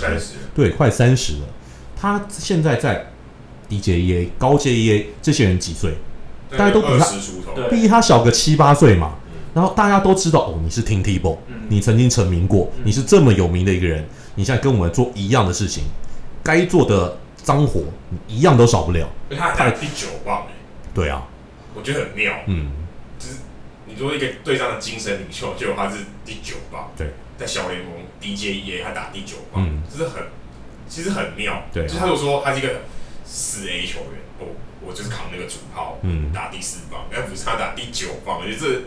[0.54, 1.40] 对，快三十了。
[2.00, 3.12] 他现在在。
[3.70, 5.92] DJEA、高阶 EA 这些人几岁？
[6.56, 9.16] 大家都比他比他小个七八岁嘛。
[9.52, 11.36] 然后大家都知道哦，你是 Tim Tebow，
[11.68, 14.02] 你曾经成名过，你是这么有名的一个人。
[14.38, 15.82] 你现在跟我们做一样的事情，
[16.44, 19.04] 该做的脏活你一样都少不了。
[19.36, 20.54] 他还第九棒哎，
[20.94, 21.26] 对啊，
[21.74, 22.32] 我觉得很妙。
[22.46, 22.70] 嗯，
[23.18, 23.38] 就是
[23.86, 26.88] 你作为一个队上的精神领袖，结果他是第九棒。
[26.96, 30.22] 对，在小联盟 DJEA 他打第九棒，嗯，就是很
[30.88, 31.64] 其实很妙。
[31.72, 32.82] 对，就是他就说他是一个。
[33.30, 38.82] 四 A 球员，哦，我就是扛那个主炮，嗯，打第四棒，而不是他打第九棒，我觉得这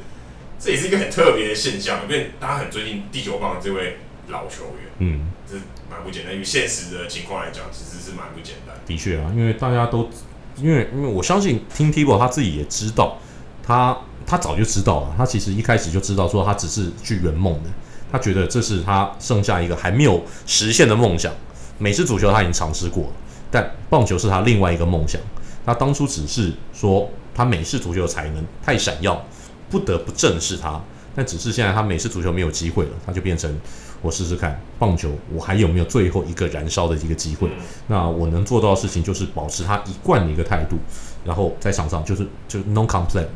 [0.60, 3.99] 这也是一个很特别的现象，因为大家很尊敬第九棒的这位
[4.32, 5.56] 老球员，嗯，这
[5.90, 6.34] 蛮不简单。
[6.34, 8.76] 因为现实的情况来讲，其实是蛮不简单。
[8.86, 10.10] 的确啊，因为大家都，
[10.56, 13.18] 因为因为我相信 Tim Tebow 他自己也知道，
[13.62, 17.70] 他他早就知道了，他其实一开始就知道说他只是去圆梦的，
[18.12, 21.32] 他觉得这是他剩下一个还没有实现的梦想。
[21.78, 23.10] 美式足球他已经尝试过了。
[23.54, 25.20] 但棒球是他另外一个梦想。
[25.66, 29.26] 他当初只是说他美式足球的才能太闪耀，
[29.70, 30.82] 不得不正视他。
[31.14, 33.54] 但只是现在他美式足球没有机会了，他就变成
[34.02, 37.49] 我试试看棒球，我还有没有最后一个燃烧的一个机会？
[37.88, 40.78] 那我能做到的事情就是保持他一贯的一个态度，
[41.24, 43.28] 然后在场上就是就是 no complaint。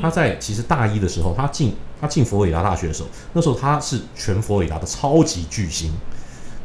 [0.00, 5.92] 他在其实大一的时候，他进他进佛罗里达大学的时候，那时候他是全佛罗里达的超级巨星。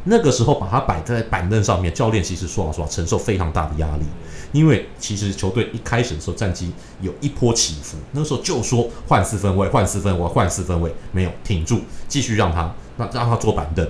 [0.06, 4.04] 那个时候把他摆在板凳上面，教练其实说老实话，承受非常大的压力，
[4.54, 13.88] 因为其实球队一开始的时候战绩有一波起伏，那个时候就说换四分位，换四分卫，换四分位，没有挺住，继续让他那让他坐板凳，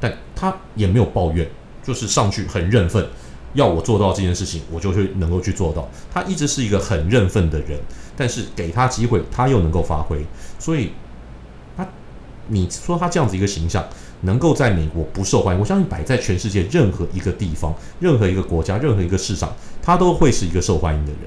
[0.00, 1.48] 但他也没有抱怨，
[1.84, 3.06] 就是上去很认份，
[3.52, 5.88] 要我做到这件事情，我就会能够去做到。
[6.12, 7.78] 他一直是一个很认份的人，
[8.16, 10.26] 但是给他机会，他又能够发挥，
[10.58, 10.90] 所以
[11.76, 11.86] 他
[12.48, 13.84] 你说他这样子一个形象。
[14.24, 19.52] 能够在美国不受欢迎，我相信摆在全世界任何一个地方、任何一个国家、任何一个市场，
[19.82, 21.20] 他都会是一个受欢迎的人。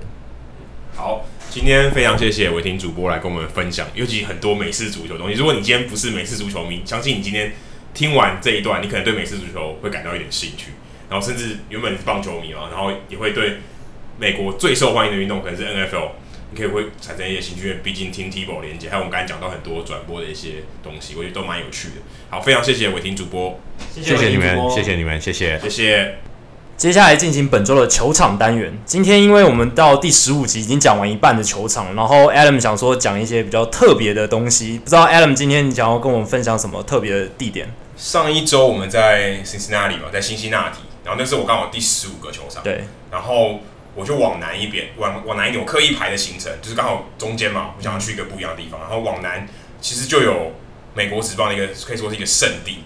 [0.96, 1.26] 好，
[1.56, 5.38] 今天非常谢谢伟霆主播来跟我们分享，尤其很多美式足球的东西。
[5.38, 7.54] 如果你今天不是美式足球迷，相信你今天
[7.94, 10.72] 听完这一段，你可能对美式足球会感到一点兴趣，
[11.10, 13.60] 然后甚至原本是棒球迷嘛，然后也会对
[14.20, 16.10] 美国最受欢迎的运动可能是 NFL
[16.52, 16.58] 你。
[16.58, 21.94] 可以会产生一些兴趣，毕竟听 Tebow 连接，还有我们刚才讲到很多转播的一些东西，我觉得都蛮有趣的。
[22.30, 23.58] 好，非常谢谢伟霆主播，
[23.94, 26.18] 谢谢你们，谢谢你们，谢谢，谢谢。
[26.78, 28.78] 接下来进行本周的球场单元。
[28.86, 37.74] 今天因为我们到第十五集已经讲完一半的球场，然后 Adam 想说讲一些比较特别的东西，不知道 Adam 今天你想要跟我们分享什么特别的地点？
[37.96, 43.60] 上一周我们在 Cincinnati 嘛，在新西那提，然后那是我刚好第十五个球场，对，然后。
[43.98, 48.78] 我就往南一边，往往南一点，我刻意排的行程就是刚好中间嘛，我想要去一个不一样的地方。
[48.82, 49.48] 然后往南
[49.80, 50.52] 其实就有
[50.94, 52.80] 美国职棒的一个可以说是一个圣地，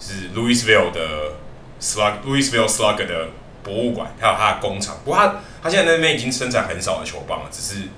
[0.00, 1.34] 是 Louisville 的
[1.80, 3.28] Slug Louisville Slug 的
[3.62, 4.96] 博物馆，还有它的工厂。
[5.04, 7.88] 不过它它现在那边已经生产很少的球棒了，只是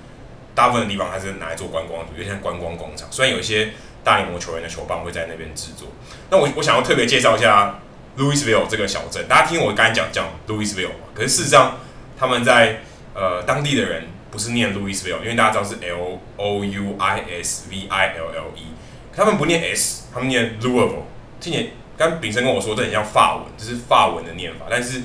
[0.55, 3.07] 大部分的地方还是拿来做观光，有点像观光工厂。
[3.11, 3.71] 虽然有一些
[4.03, 5.87] 大联盟球员的球棒会在那边制作，
[6.29, 7.79] 那我我想要特别介绍一下
[8.17, 9.27] Louisville 这个小镇。
[9.27, 11.77] 大家听我刚才讲讲 Louisville 嘛，可是事实上。
[12.21, 12.81] 他们在
[13.13, 18.73] 呃当地的人不是念 Louisville，因为大家知道是 L O U I S V I L L E，
[19.15, 21.03] 他们不念 S，他们念 Louisville。
[21.39, 21.69] 听见
[21.99, 24.67] 刚炳生跟我说，这很像法文，这是法文的念法。
[24.69, 25.01] 但是，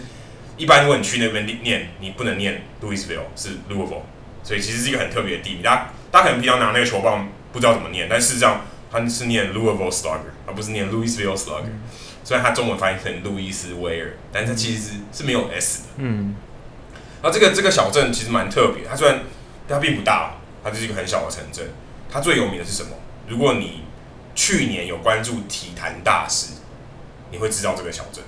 [0.56, 4.02] 一般如果你去那边念，你不能念 Louisville，是 Louisville。
[4.44, 5.62] 所以其实是一个很特别的地名。
[5.64, 8.60] 大家大家可能平常拿那个球棒不知道怎么念，但事实上
[8.92, 11.72] 它是念 Louisville Slugger，而不是念 Louisville Slugger。
[12.22, 15.88] 虽然它中文翻译成路易斯威尔，但是它其实是是没有 S 的。
[15.96, 16.36] 嗯。
[17.20, 19.24] 然后这个这个小镇其实蛮特别，它虽然
[19.68, 21.70] 它并不大，它就是一个很小的城镇。
[22.08, 22.90] 它最有名的是什么？
[23.26, 23.80] 如果你
[24.36, 26.52] 去年有关注体坛大事，
[27.34, 28.22] 你会知道这个小镇。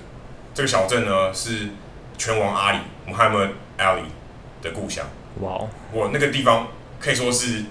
[0.53, 1.69] 这个小镇呢是
[2.17, 4.03] 拳王阿里 Muhammad Ali
[4.61, 5.07] 的故乡。
[5.39, 5.69] 哇哦！
[5.93, 6.67] 我那个地方
[6.99, 7.63] 可以说是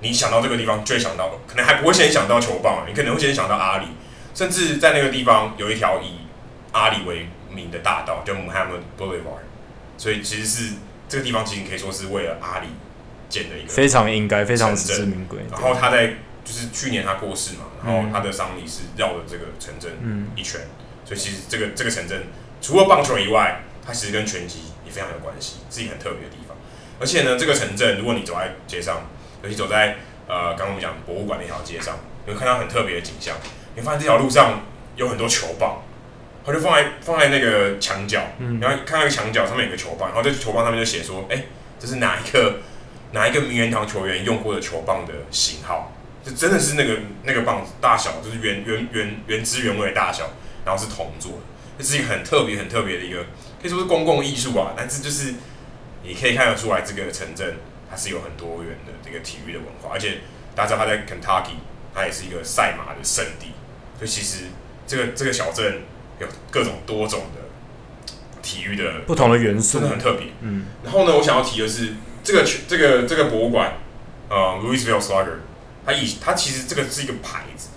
[0.00, 3.86] 你想到这个地方，就会想到，可能还不会先想到球棒，你可能会先想到阿里。
[4.32, 6.20] 甚至在那个地方有一条以
[6.72, 9.42] 阿里为名的大道，叫 Muhammad Boulevard。
[9.98, 10.74] 所以其实是
[11.08, 12.68] 这个地方，其实可以说是为了阿里
[13.28, 15.40] 建的一个非常应该、非常实至名归。
[15.50, 19.92] 然后他在就是去年他过世嘛，然后他的丧礼是绕了这个城镇
[20.36, 20.60] 一圈。
[20.62, 20.70] 嗯、
[21.04, 22.28] 所以其实这个这个城镇
[22.62, 26.56] 除了棒球以外，它其实跟拳击也非常有关系，是一个很特别的地方。
[27.00, 29.02] 而且呢，这个城镇如果你走在街上，
[29.42, 29.96] 尤其走在
[30.28, 33.36] 呃刚刚我们讲博物馆那条街上，你会看到很特别的景象。
[33.74, 34.62] 你会发现这条路上
[34.94, 35.82] 有很多球棒。
[36.46, 42.60] 他就放在放在那个墙角，嗯、然后看那个墙角上面有个球棒，然后这球棒上面就写说：“哎、欸，这是哪一个
[43.10, 45.92] 哪一个名人堂球员用过的球棒的型号？
[46.26, 50.30] 这真的是那个那个棒子大小，就是原原原原汁原味的大小，
[50.64, 51.38] 然后是铜做的，
[51.78, 53.22] 这是一个很特别很特别的一个，
[53.62, 54.74] 可以说是公共艺术啊。
[54.76, 55.34] 但是就是
[56.02, 57.56] 你可以看得出来，这个城镇
[57.88, 60.18] 它是有很多元的这个体育的文化，而且
[60.54, 61.56] 大家知道它在 Kentucky，
[61.94, 63.52] 它也是一个赛马的圣地，
[63.96, 64.46] 所以其实
[64.86, 65.82] 这个这个小镇。
[66.18, 67.42] 有各种多种的
[68.40, 70.28] 体育的不同的元素，真的很特别。
[70.40, 71.92] 嗯，然后呢，我想要提的是
[72.24, 73.74] 这个这个这个博物馆，
[74.30, 75.40] 呃，Louisville Slugger，
[75.86, 77.68] 它以他其实这个是一个牌子，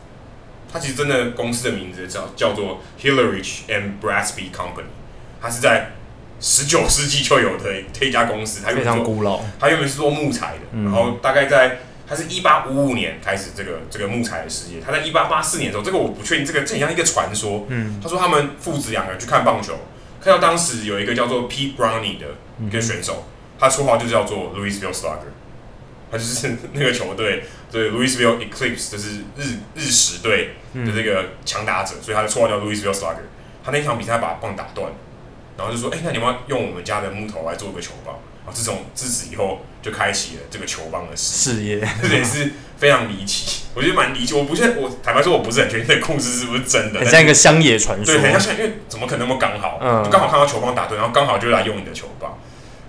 [0.74, 4.90] 他其实真的公司的名字叫叫做 Hillerich and Brasby Company，
[5.40, 5.92] 它是在
[6.42, 11.82] 十九世纪就有的这一家公司，它非常古老，它原本是做木材的，嗯、然后大概在。
[12.10, 14.82] 他是一八五五年开始这个这个木材的事业。
[14.84, 17.68] 他在一八八四年的时候，这个我不确定，这个这很像一个传说。
[17.70, 19.78] 嗯，他说他们父子两个人去看棒球，
[20.20, 22.26] 看到当时有一个叫做 Pete Browning 的
[22.66, 23.26] 一个选手，
[23.60, 25.30] 他绰号就叫做 Louisville Slugger，
[26.12, 33.28] 他就是 那个球队，对 Louisville Eclipse，就是日日食队的这个强打者，所以他的绰号叫 Louisville Slugger。
[33.64, 34.92] 他那场比赛把棒打断，
[35.58, 43.64] 然后就说：“哎、欸，那你们要用我们家的木头来做个球棒。”然后自从自此以后，就开启了这个球棒的事业，这也是非常离奇。
[43.76, 44.34] 我觉得蛮离奇。
[44.34, 48.16] 我不是我坦白说，我不是很确定这个故事是不是真的，很像一个乡野传说。
[48.16, 49.78] 对，很像，因为怎么可能那么刚好？
[49.84, 52.40] 嗯，就刚好看到球棒打断，然后刚好就来用你的球棒。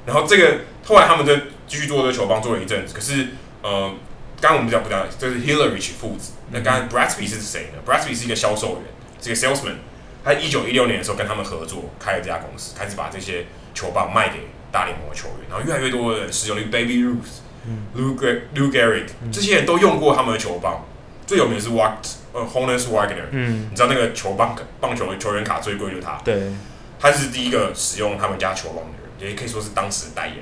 [0.06, 1.36] 然后这个后来他们就
[1.70, 2.92] 继续做这个球棒，做了一阵子。
[2.92, 3.28] 可是，
[3.62, 3.94] 呃，
[4.40, 5.06] 刚刚我们讲不讲？
[5.16, 6.32] 这是 Hillerich 父子。
[6.50, 8.84] 那刚刚 Brasby 是谁呢？Brasby 是一个销售员，
[9.22, 9.76] 是一个 salesman。
[10.24, 14.40] 他一九一六年的时候跟他们合作，开了这家公司，开始把这些球棒卖给。
[14.72, 18.16] 大联盟的球员，然后越来越多的人使用那个 Baby Ruth、嗯、Lou
[18.54, 20.86] Lou Gehrig，这些人都用过他们的球棒。
[21.26, 21.96] 最有名的是 Watt
[22.32, 26.52] 呃 Honus Wagner，嗯，你知道那个球棒棒球球员卡最贵就是他，对，
[27.00, 30.36] 他是第一个使用他们家球棒的人，也可以说是当时的代言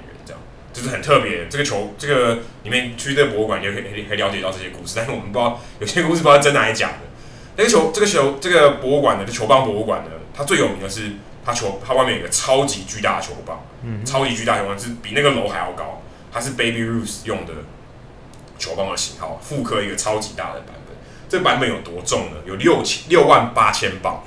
[0.72, 1.48] 就是很特别。
[1.48, 6.98] 这个球这个里面去这个博物馆，也可以可以了解到这些故事，但是我们不知道有些故事不知道真的还是假的。
[7.56, 11.12] 那个球这个球这个博物馆的这球棒博物馆呢，它最有名的是。
[11.44, 16.02] 它球，它外面有一个超级巨大的球棒，嗯、超级巨大的球棒是比那个楼还要高。
[16.30, 17.54] 它是 Baby Ruth 用的
[18.58, 20.94] 球棒的型号，复刻一个超级大的版本。
[21.26, 22.36] 这个版本有多重呢？
[22.44, 24.22] 有六千六万八千磅。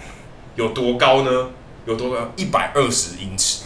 [0.56, 1.52] 有多高呢？
[1.86, 2.32] 有多高？
[2.38, 3.61] 一百二十英尺，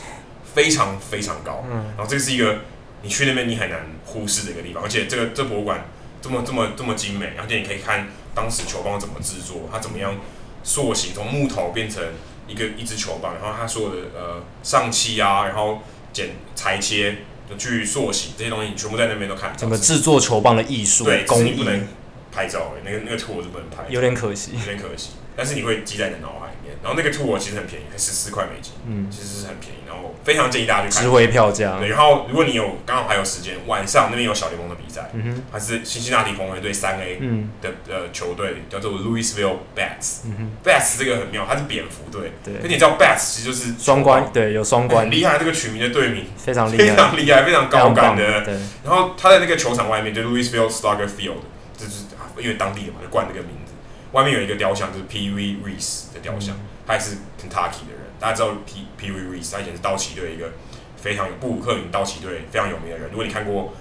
[0.55, 1.63] 非常非常高。
[1.69, 2.61] 嗯、然后这是一个
[3.03, 5.85] 你去那边你很难忽视的一个地方，而且这个这博物馆
[6.19, 10.15] 这么这么这么精美，而且你可以看当时球棒怎么制作，它怎么样
[10.63, 12.01] 塑形，从木头变成。
[12.47, 15.81] 一个一只球棒，然后它所有的呃上漆啊，然后
[16.13, 17.15] 剪裁切，
[17.49, 19.57] 就去塑形这些东西，你全部在那边都看到。
[19.57, 21.87] 整个制作球棒的艺术，对，工艺不能
[22.31, 25.13] 拍照，那个那个图我是不能拍，有点可惜，有点可惜。
[25.35, 26.44] 但是你会记在你的脑海
[26.85, 31.79] 然后那个 tour 其实很便宜，才十四块美金，嗯，其实是很便宜，然后非常建议大家去看，值回票价。
[31.79, 37.19] 对，然后如果你有刚好还有时间，晚上那边有小联盟的比赛，嗯哼，还是辛辛那提红人队三 A
[37.59, 48.53] 的呃球队叫做 Louisville Bats，嗯哼，Bats 这个很妙，它是蝙蝠队，对，而且你知道 Bats 其实就是双关，对，有双关，很厉害，这个取名的队名非常厉害，非常厉害，非常高感的，对。
[48.83, 51.41] 然后他在那个球场外面就 Louisville Slugger Field，
[51.75, 52.03] 就是
[52.37, 53.71] 因为当地的嘛，就冠这个名字。
[54.11, 56.55] 外面有一个雕像，就是 Wee Reese 的雕像，
[56.85, 58.05] 他也是 Kentucky 的人。
[58.19, 60.53] 大家知道 Pee Pee Wee Reese，他以前是道奇队一个
[60.95, 63.09] 非常有布鲁克林道奇队非常有名的人。
[63.09, 63.73] 如果你看过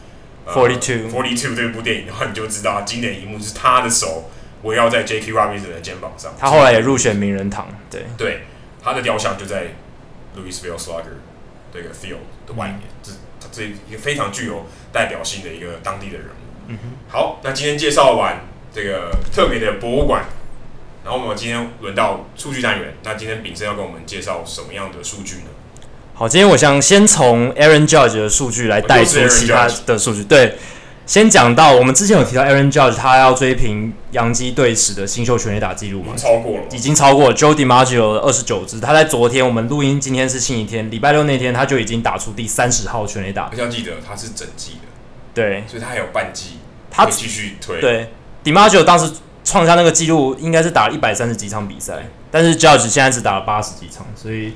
[0.46, 4.30] Forty Two Forty Two 这部电影的话，你就知道经典一幕是他的手
[4.62, 6.34] 围绕在 Jackie Robinson 的肩膀上。
[6.38, 8.42] 他后来也入选名人堂，对对，
[8.82, 9.68] 他的雕像就在
[10.36, 11.16] Louisville Slugger
[11.72, 13.12] 这个 field 的外面，这
[13.52, 16.66] 这一个非常具有代表性的一个当地的人物。
[16.66, 18.40] 嗯哼，好，那今天介绍完。
[18.76, 20.24] 这个特别的博物馆，
[21.04, 22.94] 然后我们今天轮到数据单元。
[23.02, 25.50] 那今天秉升要跟我们介绍什么样的数据呢？
[26.14, 30.24] 好，今天我想先从 Aaron Judge 的数据来带出其他的数据。
[30.24, 30.56] 对
[31.04, 36.14] 先讲到我们之前有提到 Aaron Judge，他要追平洋基队史的新秀全垒打纪录嘛？
[36.16, 38.80] 超过了，已经超过了 Joe DiMaggio 的二十九支。
[38.80, 43.50] 他在昨天我们录音，今天是星期天，礼拜六那天他就已经打出第三十号全垒打。
[43.54, 44.78] 要记得他是整季的，
[45.34, 47.82] 对，所以他还有半季，他继续推。
[47.82, 48.08] 对
[48.42, 49.12] ，DiMaggio 当时
[49.44, 54.54] 创下那个记录，应该是打了一百三十几场比赛，但是 Judge 现在只打了八十几场，所以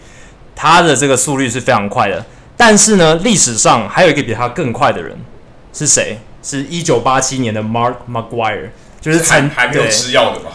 [0.57, 2.25] 他的这个速率是非常快的。
[2.57, 5.17] 但是呢，历史上还有一个比他更快的人
[5.73, 6.19] 是谁？
[6.43, 8.71] 是一九八七年的 Mark McGuire，
[9.01, 10.51] 就是还还没有吃药的吧？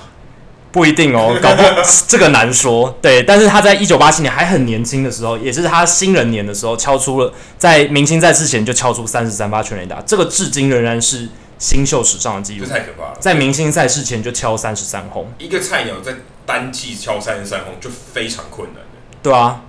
[0.71, 1.61] 不一定哦，搞不
[2.07, 2.97] 这个难说。
[2.99, 11.29] 对，但是他在一九八七年还很年轻的时候，也是他新人年的时候，敲出了在明星赛之前就敲出三十三发全垒打，这个至今仍然是
[11.64, 12.66] 新秀史上的记录。
[12.66, 13.18] 这太可怕了！
[13.22, 19.18] 在明星赛事前就敲三十三轰，一个菜鸟在单季敲三十三轰就非常困难的。
[19.22, 19.61] 对啊，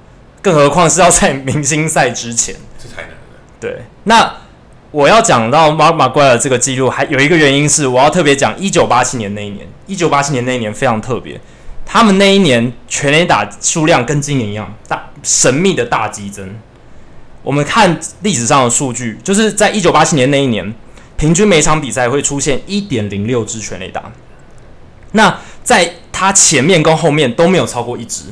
[0.42, 3.16] 更何况是要在明星赛之前，这太难了。
[3.60, 4.34] 对，那。
[4.90, 9.66] 我要讲到 Mark McGwire 这个记录，还有一个原因是，我要特别讲一九八七年那一年。
[9.88, 11.40] 一九八七年那一年非常特别，
[11.84, 16.48] 他们那一年全垒打数量跟今年一样大，神秘的大激增。
[17.42, 20.72] 我们看历史上的数据，就是在一九八七年那一年，
[21.16, 24.12] 平均每场比赛会出现一点零六支全垒打。
[25.12, 28.24] 那在他前面跟后面都没有超过一支，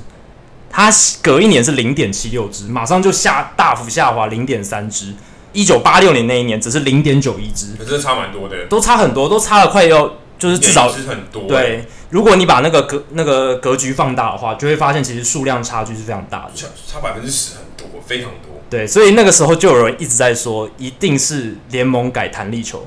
[0.71, 0.91] 他
[1.23, 5.15] 隔一年是零点七六支，马上就下大幅下滑零点三支。
[5.53, 11.43] 一九八六年那一年只是零点九一支，可是差蛮多的，都差很多，都差了快要就是至少是很多。
[11.47, 18.61] 对，如果你把那个格那个格局放大的话，就会发现其实数量差距是非常大的，差差百分之十很多，非常多。
[18.71, 22.87] 对，所以那个时候就有人一直在说，一定是联盟改弹力球，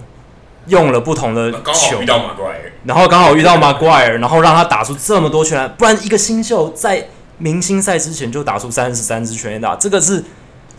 [0.67, 10.23] 用了不同的球，刚好遇到马怪尔，然后刚好遇到马怪尔，然后让他打出这么多全垒，不然一个新秀在明星赛之前就打出三十三支全垒打，这个是。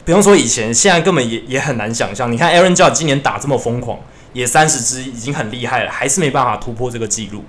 [0.04, 2.30] 不用说以前，现在根本也也很难想象。
[2.30, 3.98] 你看，Aaron Judge 今年打这么疯狂，
[4.32, 7.44] 也三十支已经很厉害了，还是没办法突破这个记录。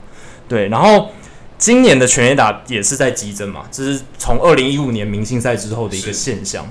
[0.50, 1.12] 对，然后
[1.58, 6.68] 今年的全垒打也是在激增嘛，这是从二零一五年明星赛之后的一个现象。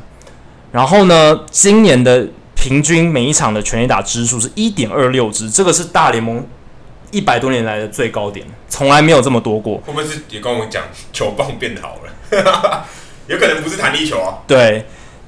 [0.72, 6.46] 然后呢，今年的平均每一场的全垒打支数是一点二六支，这个是大联盟
[7.10, 9.78] 一百多年来的最高点，从来没有这么多过。
[9.78, 12.86] 会不会是也跟我讲球棒变好了？
[13.26, 14.38] 有可能不是弹力球啊。
[14.46, 14.84] 对。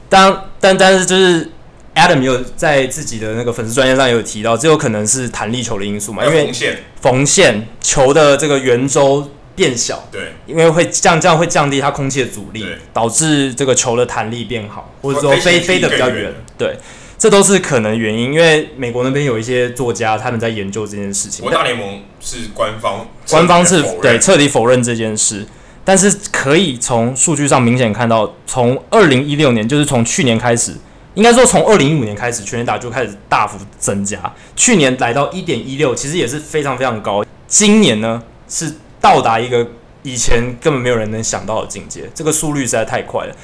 [0.09, 1.51] 但但但是就是
[1.95, 6.25] Adam 有在自己的那个粉丝专业上有提到，这有可能是弹力球的因素嘛？
[6.25, 16.79] 因为缝线缝线球的这个圆周变小，对，因为会降这样会降低它空气的阻力，导致这个球的弹力变好，或者说飞飞得比较远，对，
[17.19, 18.33] 这都是可能原因。
[18.33, 21.43] 因为美国那边有一些作家他们在研究这件事情。
[21.43, 25.45] 国大联盟是官方，官方是对彻底否认这件事。
[25.85, 30.75] 但是可以从数据上明显看到，从二零一六年，就是从去年开始，
[31.15, 34.19] 应该说从二零一五年开始，全垒打就开始大幅增加。
[34.55, 37.25] 去年来到一点一六，其实也是非常非常高。
[37.47, 38.71] 今年呢，是
[39.01, 39.67] 到达一个
[40.03, 43.35] 以前根本没有人能想到的境界，这个速率实在太快了。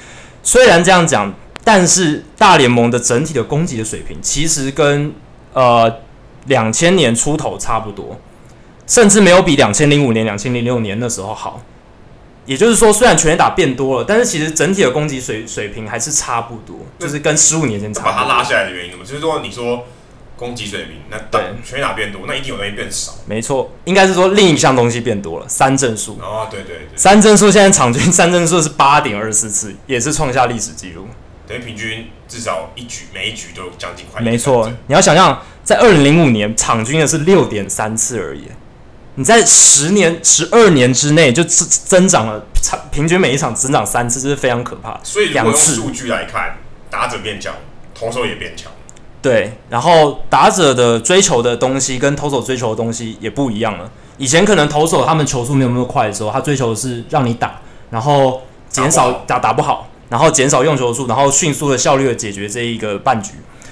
[0.43, 1.33] 虽然这样讲，
[1.63, 5.13] 但是大联盟的整体的攻击的水平，其实跟
[5.53, 5.99] 呃
[6.45, 8.19] 两千年出头差不多，
[8.85, 11.61] 甚至没有比两千零五年、两千零六年那时候好。
[12.45, 18.13] 也就是说，虽然全垒打变多了，但是其实整体的攻击水水平还是差不多，就是跟十五年前差不多。
[18.15, 19.83] 把它拉下来的原因，就是说你说
[20.35, 23.13] 攻击水平，那对全垒打变多，那一定有东西变少。
[23.25, 26.19] 没错，应该是说另一项东西变多了，三振数。
[26.21, 31.07] 哦，对对对，三振数现在场均三振数是八点二四次，也是创下历史记录。
[31.47, 34.21] 等于平均至少一局每一局都将近快。
[34.21, 38.45] 没错，你要想象在二零零五年场均的是六点三次而已。
[39.17, 44.99] 你在十年、十二年之内就增增长了，场平均每一场增长三次，这是非常可怕。
[45.03, 46.57] 所以，如果用数据来看，
[46.89, 47.53] 打者变强，
[47.93, 48.69] 投手也变强。
[49.25, 53.89] 对，然后打者的追求的东西跟投手追求的东西也不一样了。
[54.19, 57.59] 以前可能投手他们球速没有那么快的时候，他追求的是让你打，
[57.89, 63.31] 然后减少打打不好，然后减少用球数，然后迅速的效率的解决这一个半局。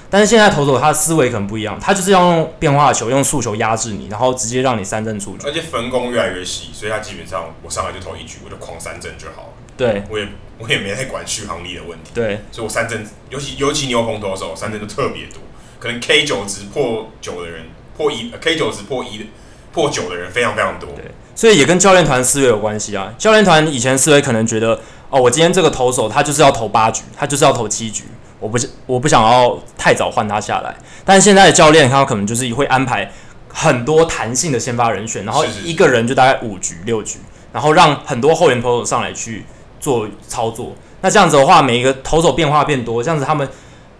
[0.10, 5.46] 但是现在投手他的思维可能不一样，他就是要用变化球，用速球压制你，然后直接让你三振出局。
[5.46, 9.53] 而且分工越来越细，所以他基本上我上来就投一局，我就狂三振就好了。
[9.76, 12.12] 对，我也我也没太管续航力的问题。
[12.14, 15.42] 对，所以我三振，尤其尤其牛棚投手三振就特别多，
[15.80, 17.66] 可能 K 九值破九的人
[17.98, 19.30] 破一，K 九值破一
[19.72, 20.90] 破九的人非常非常多。
[20.96, 21.06] 对，
[21.36, 23.14] 所以也跟教练团思维有关系啊。
[23.18, 28.04] 教练团以前思维可能觉得，哦，我今天这个投手他就是要投八局，他就是要投七局。
[28.40, 33.10] 我不是我不想要太早换他下来，但现在的教练他可能就是会安排
[33.48, 37.20] 很多弹性的先发人选，然后一个人就大概五局六局，
[37.54, 39.46] 然后让很多后援投手上来去
[39.84, 40.74] 做操作。
[41.02, 43.46] 那这样子的话，每一个投手变化变多，这样子他们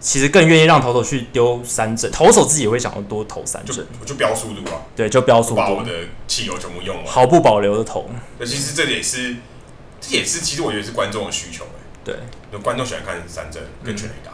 [0.00, 5.90] 其实更愿意让投手去丢三振，投手自己也会想要多投三振，我就飙速度啊，对，就标速度，把我的
[6.26, 8.08] 汽油全部用完，毫不保留的投。
[8.38, 9.36] 那其实这也是，
[10.00, 11.66] 这也是其实我觉得是观众的需求
[12.02, 12.16] 对，
[12.52, 14.32] 有观众喜欢看三振跟全垒打、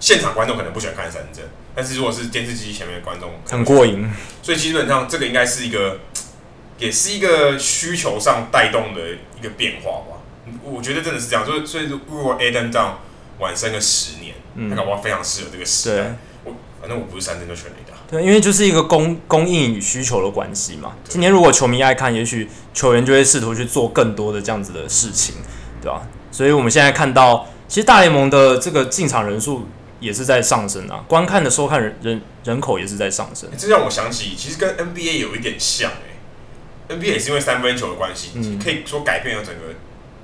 [0.00, 1.44] 现场观众可能不喜欢看三振，
[1.74, 4.10] 但是如果是电视机前面的观众很过瘾，
[4.42, 5.98] 所以基本上这个应该是一个，
[6.78, 9.00] 也是一个需求上带动的
[9.38, 10.20] 一个变化吧。
[10.62, 12.98] 我觉得真的是这样，所以所以如果 Adam 这样
[13.38, 14.34] 晚生个十年。
[14.56, 16.16] 嗯，那搞不好非常适合这个时代。
[16.44, 17.94] 我反正我不是三振就全垒打。
[18.08, 20.92] 对，因为就是一个供供应与需求的关系嘛。
[21.08, 25.34] 今天如果球迷爱看，也许球员就会试图去做更多的这样子的事情，
[25.82, 26.06] 对吧？
[26.30, 29.66] 所以我们现在看到，其实大联盟的这个进场人数
[29.98, 33.50] 也是在上升啊，观看的收看人人人口也是在上升。
[33.58, 36.96] 这让我想起，其实跟 NBA 有一点像诶、欸。
[36.96, 39.62] NBA 也是因为三分球的关系，嗯、可以说改变了整个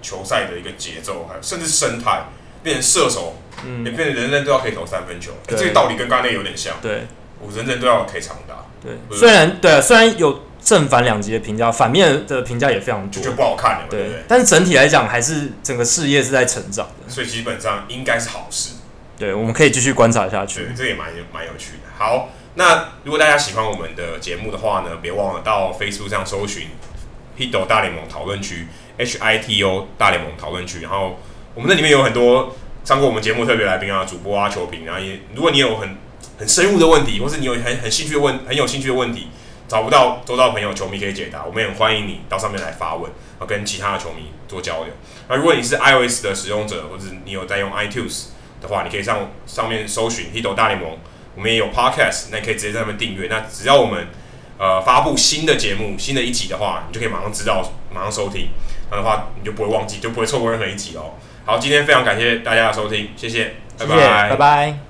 [0.02, 2.24] 球赛的一个节奏，还有甚至生态。
[2.62, 6.74] 变成射手，嗯，也变成人人都要可以投三分球，欸、这个道理跟刚才有点像。
[6.82, 7.06] 对，
[7.40, 8.66] 我人人都要可以长打。
[8.82, 14.22] 对，虽然对、啊，虽然有正反两极的评价，反面的评价也非常多，就不好看了，对不对？
[14.28, 18.74] 但是整体来讲，还是整个事业是在成长的，所以基本上应该是好事。
[19.18, 20.66] 对，我们可以继续观察下去。
[20.66, 21.88] 对，这也蛮蛮有趣的。
[21.96, 26.66] 好，那如果大家喜欢我们的节目的话呢，别忘了到 Facebook 上搜寻
[27.38, 28.66] “Hito 大联盟讨论区
[29.00, 31.18] ”，H I T O 大联盟讨论区，然后。
[31.52, 35.96] 我们那里面有很多上过我们节目特别来宾啊、主播啊、球评，然后也如果你有很
[36.38, 39.26] 很深入的问题，或是你有很很兴趣的问很有兴趣的问题，
[39.66, 44.94] 找不到周遭朋友球迷可以解答，我们也很欢迎你到上面来发问，啊，跟其他的球迷做交流。
[45.28, 48.26] 那如果你是 iOS 的使用者，或者你有在用 iTunes
[48.62, 50.96] 的话，你可以上上面搜寻 Hito 大联盟，
[51.34, 53.26] 我们也有 Podcast，那你可以直接在上面订阅。
[53.28, 54.06] 那只要我们
[54.56, 58.50] 呃发布新的节目、新的一集的话，你就可以马上知道、马上收听，
[58.98, 61.14] 的话你就不会忘记，就不会错过任何一集哦。
[61.44, 64.89] 好，今天非常感谢大家的收听，谢谢，拜拜，拜拜。